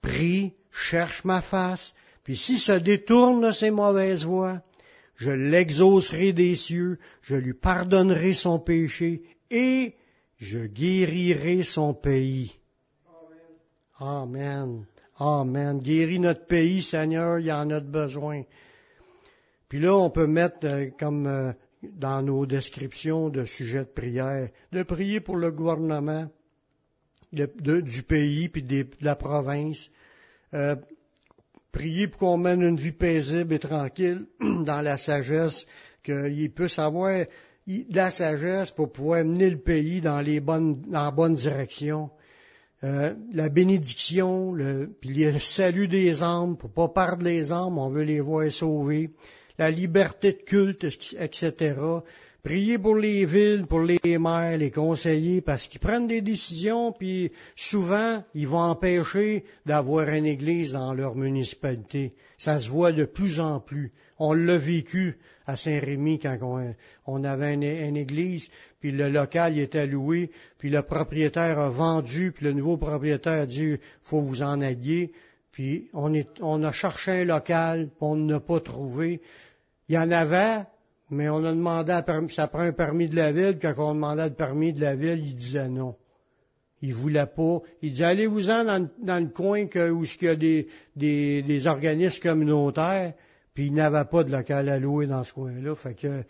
prie, 0.00 0.52
cherche 0.70 1.24
ma 1.24 1.42
face, 1.42 1.94
puis 2.22 2.36
s'il 2.36 2.60
se 2.60 2.72
détourne 2.72 3.46
de 3.46 3.50
ses 3.50 3.70
mauvaises 3.70 4.24
voies, 4.24 4.62
je 5.16 5.30
l'exaucerai 5.30 6.32
des 6.32 6.54
cieux, 6.54 6.98
je 7.22 7.36
lui 7.36 7.54
pardonnerai 7.54 8.34
son 8.34 8.58
péché 8.58 9.22
et 9.50 9.94
je 10.38 10.58
guérirai 10.66 11.62
son 11.62 11.94
pays. 11.94 12.56
Amen. 13.98 14.84
Amen. 15.18 15.78
Guéris 15.78 16.20
notre 16.20 16.46
pays, 16.46 16.82
Seigneur, 16.82 17.38
il 17.38 17.46
y 17.46 17.52
en 17.52 17.70
a 17.70 17.80
besoin. 17.80 18.42
Puis 19.68 19.80
là, 19.80 19.96
on 19.96 20.10
peut 20.10 20.26
mettre 20.26 20.58
euh, 20.64 20.90
comme 20.98 21.26
euh, 21.26 21.52
dans 21.94 22.22
nos 22.22 22.46
descriptions 22.46 23.28
de 23.28 23.44
sujets 23.44 23.84
de 23.84 23.90
prière, 23.90 24.48
de 24.72 24.82
prier 24.82 25.20
pour 25.20 25.36
le 25.36 25.50
gouvernement 25.50 26.28
du 27.32 28.02
pays 28.02 28.48
puis 28.48 28.62
de 28.62 28.86
la 29.00 29.16
province, 29.16 29.90
euh, 30.54 30.76
prier 31.72 32.08
pour 32.08 32.18
qu'on 32.20 32.38
mène 32.38 32.62
une 32.62 32.76
vie 32.76 32.92
paisible 32.92 33.54
et 33.54 33.58
tranquille 33.58 34.26
dans 34.40 34.80
la 34.80 34.96
sagesse, 34.96 35.66
qu'il 36.02 36.52
puisse 36.52 36.78
avoir 36.78 37.24
de 37.66 37.96
la 37.96 38.10
sagesse 38.10 38.70
pour 38.70 38.92
pouvoir 38.92 39.24
mener 39.24 39.50
le 39.50 39.58
pays 39.58 40.00
dans, 40.00 40.20
les 40.20 40.40
bonnes, 40.40 40.80
dans 40.80 41.04
la 41.04 41.10
bonne 41.10 41.34
direction. 41.34 42.10
Euh, 42.84 43.14
la 43.32 43.48
bénédiction, 43.48 44.52
le, 44.52 44.94
puis 45.00 45.24
le 45.24 45.38
salut 45.40 45.88
des 45.88 46.22
âmes, 46.22 46.56
pour 46.56 46.72
pas 46.72 46.88
perdre 46.88 47.24
les 47.24 47.50
âmes, 47.50 47.78
on 47.78 47.88
veut 47.88 48.04
les 48.04 48.20
voir 48.20 48.50
sauvées 48.52 49.10
la 49.58 49.70
liberté 49.70 50.32
de 50.32 50.42
culte, 50.42 50.84
etc. 50.84 51.74
Priez 52.46 52.78
pour 52.78 52.94
les 52.94 53.24
villes, 53.24 53.66
pour 53.66 53.80
les 53.80 54.18
maires, 54.18 54.56
les 54.56 54.70
conseillers, 54.70 55.40
parce 55.40 55.66
qu'ils 55.66 55.80
prennent 55.80 56.06
des 56.06 56.20
décisions, 56.20 56.92
puis 56.92 57.32
souvent, 57.56 58.22
ils 58.34 58.46
vont 58.46 58.60
empêcher 58.60 59.42
d'avoir 59.64 60.08
une 60.10 60.26
église 60.26 60.70
dans 60.70 60.94
leur 60.94 61.16
municipalité. 61.16 62.14
Ça 62.38 62.60
se 62.60 62.70
voit 62.70 62.92
de 62.92 63.04
plus 63.04 63.40
en 63.40 63.58
plus. 63.58 63.92
On 64.20 64.32
l'a 64.32 64.58
vécu 64.58 65.18
à 65.44 65.56
Saint-Rémy 65.56 66.20
quand 66.20 66.38
on, 67.06 67.24
avait 67.24 67.54
une, 67.54 67.96
église, 67.96 68.48
puis 68.78 68.92
le 68.92 69.08
local 69.08 69.58
était 69.58 69.88
loué, 69.88 70.30
puis 70.58 70.70
le 70.70 70.82
propriétaire 70.82 71.58
a 71.58 71.70
vendu, 71.70 72.30
puis 72.30 72.44
le 72.44 72.52
nouveau 72.52 72.76
propriétaire 72.76 73.42
a 73.42 73.46
dit, 73.46 73.74
faut 74.02 74.20
vous 74.20 74.42
en 74.42 74.60
allier. 74.60 75.10
Puis 75.50 75.88
on, 75.92 76.12
on 76.40 76.62
a 76.62 76.70
cherché 76.70 77.22
un 77.22 77.24
local, 77.24 77.86
puis 77.88 77.96
on 78.02 78.14
n'a 78.14 78.38
pas 78.38 78.60
trouvé. 78.60 79.20
Il 79.88 79.94
y 79.94 79.98
en 79.98 80.10
avait, 80.10 80.64
mais 81.10 81.28
on 81.28 81.44
a 81.44 81.52
demandé, 81.52 81.98
ça 82.30 82.48
prend 82.48 82.60
un 82.60 82.72
permis 82.72 83.08
de 83.08 83.16
la 83.16 83.32
ville, 83.32 83.58
quand 83.60 83.74
on 83.78 83.94
demandait 83.94 84.28
le 84.28 84.34
permis 84.34 84.72
de 84.72 84.80
la 84.80 84.96
ville, 84.96 85.24
il 85.24 85.36
disait 85.36 85.68
non. 85.68 85.96
Il 86.82 86.92
voulait 86.94 87.26
pas. 87.26 87.60
Il 87.80 87.92
disait, 87.92 88.04
allez-vous-en 88.04 88.88
dans, 88.98 89.24
le 89.24 89.30
coin 89.30 89.64
où 89.90 90.04
il 90.04 90.22
y 90.22 90.28
a 90.28 90.36
des, 90.36 90.68
des, 90.94 91.66
organismes 91.66 92.22
communautaires, 92.22 93.14
puis 93.54 93.66
il 93.66 93.74
n'avait 93.74 94.04
pas 94.04 94.24
de 94.24 94.30
local 94.30 94.68
à 94.68 94.78
louer 94.78 95.06
dans 95.06 95.24
ce 95.24 95.32
coin-là. 95.32 95.74
Fait 95.74 95.94
que, 95.94 96.22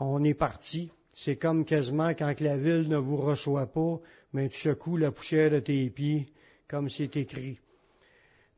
on 0.00 0.24
est 0.24 0.34
parti. 0.34 0.90
C'est 1.14 1.36
comme 1.36 1.64
quasiment 1.64 2.10
quand 2.10 2.40
la 2.40 2.56
ville 2.56 2.88
ne 2.88 2.96
vous 2.96 3.18
reçoit 3.18 3.66
pas, 3.66 4.00
mais 4.32 4.48
tu 4.48 4.58
secoues 4.58 4.96
la 4.96 5.12
poussière 5.12 5.50
de 5.50 5.60
tes 5.60 5.88
pieds, 5.90 6.32
comme 6.68 6.88
c'est 6.88 7.16
écrit. 7.16 7.58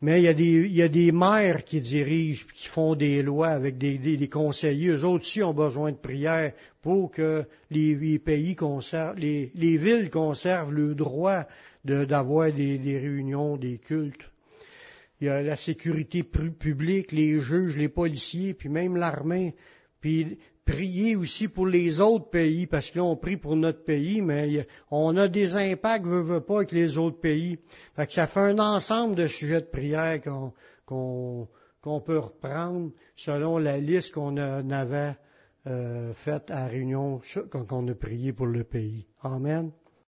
Mais 0.05 0.21
il 0.21 0.75
y, 0.77 0.83
a 0.83 0.89
des, 0.89 1.13
maires 1.13 1.65
qui 1.65 1.81
dirigent, 1.81 2.45
qui 2.53 2.69
font 2.69 2.95
des 2.95 3.23
lois 3.23 3.49
avec 3.49 3.79
des, 3.79 4.29
conseillers. 4.29 4.91
Eux 4.91 5.05
autres 5.07 5.25
aussi 5.25 5.43
ont 5.43 5.55
besoin 5.55 5.93
de 5.93 5.97
prière 5.97 6.53
pour 6.83 7.11
que 7.11 7.47
les, 7.71 8.19
pays 8.19 8.55
conservent, 8.55 9.17
les, 9.17 9.51
les, 9.55 9.79
villes 9.79 10.11
conservent 10.11 10.75
le 10.75 10.95
droit 10.95 11.47
d'avoir 11.87 12.53
des, 12.53 12.77
des, 12.77 12.99
réunions, 12.99 13.57
des 13.57 13.79
cultes. 13.79 14.31
Il 15.23 15.29
y 15.29 15.31
a 15.31 15.43
la 15.43 15.57
sécurité 15.57 16.23
publique, 16.23 17.11
les 17.11 17.41
juges, 17.41 17.79
les 17.79 17.89
policiers, 17.89 18.53
puis 18.53 18.69
même 18.69 18.99
l'armée. 18.99 19.55
Puis 20.03 20.37
prier 20.65 21.17
aussi 21.17 21.49
pour 21.49 21.67
les 21.67 22.01
autres 22.01 22.31
pays, 22.31 22.67
parce 22.67 22.91
que 22.91 22.99
là, 22.99 23.05
on 23.05 23.17
prie 23.17 23.37
pour 23.37 23.57
notre 23.57 23.85
pays, 23.85 24.23
mais 24.23 24.67
on 24.91 25.17
a 25.17 25.29
des 25.29 25.57
impacts, 25.57 26.07
veut, 26.07 26.21
veut 26.21 26.41
pas, 26.41 26.59
avec 26.59 26.73
les 26.73 26.97
autres 26.99 27.21
pays. 27.21 27.59
Fait 27.95 28.07
que 28.07 28.13
ça 28.13 28.27
fait 28.27 28.41
un 28.41 28.59
ensemble 28.59 29.15
de 29.15 29.27
sujets 29.27 29.61
de 29.61 29.67
prière 29.67 30.21
qu'on 30.87 32.01
peut 32.01 32.19
reprendre 32.19 32.93
selon 33.15 33.59
la 33.59 33.79
liste 33.79 34.15
qu'on 34.15 34.37
avait 34.37 35.15
euh, 35.67 36.13
faite 36.15 36.51
à 36.51 36.67
réunion 36.67 37.21
quand 37.51 37.73
on 37.73 37.89
a 37.89 37.95
prié 37.95 38.33
pour 38.33 38.47
le 38.47 38.65
pays. 38.65 39.07
Amen. 39.23 39.71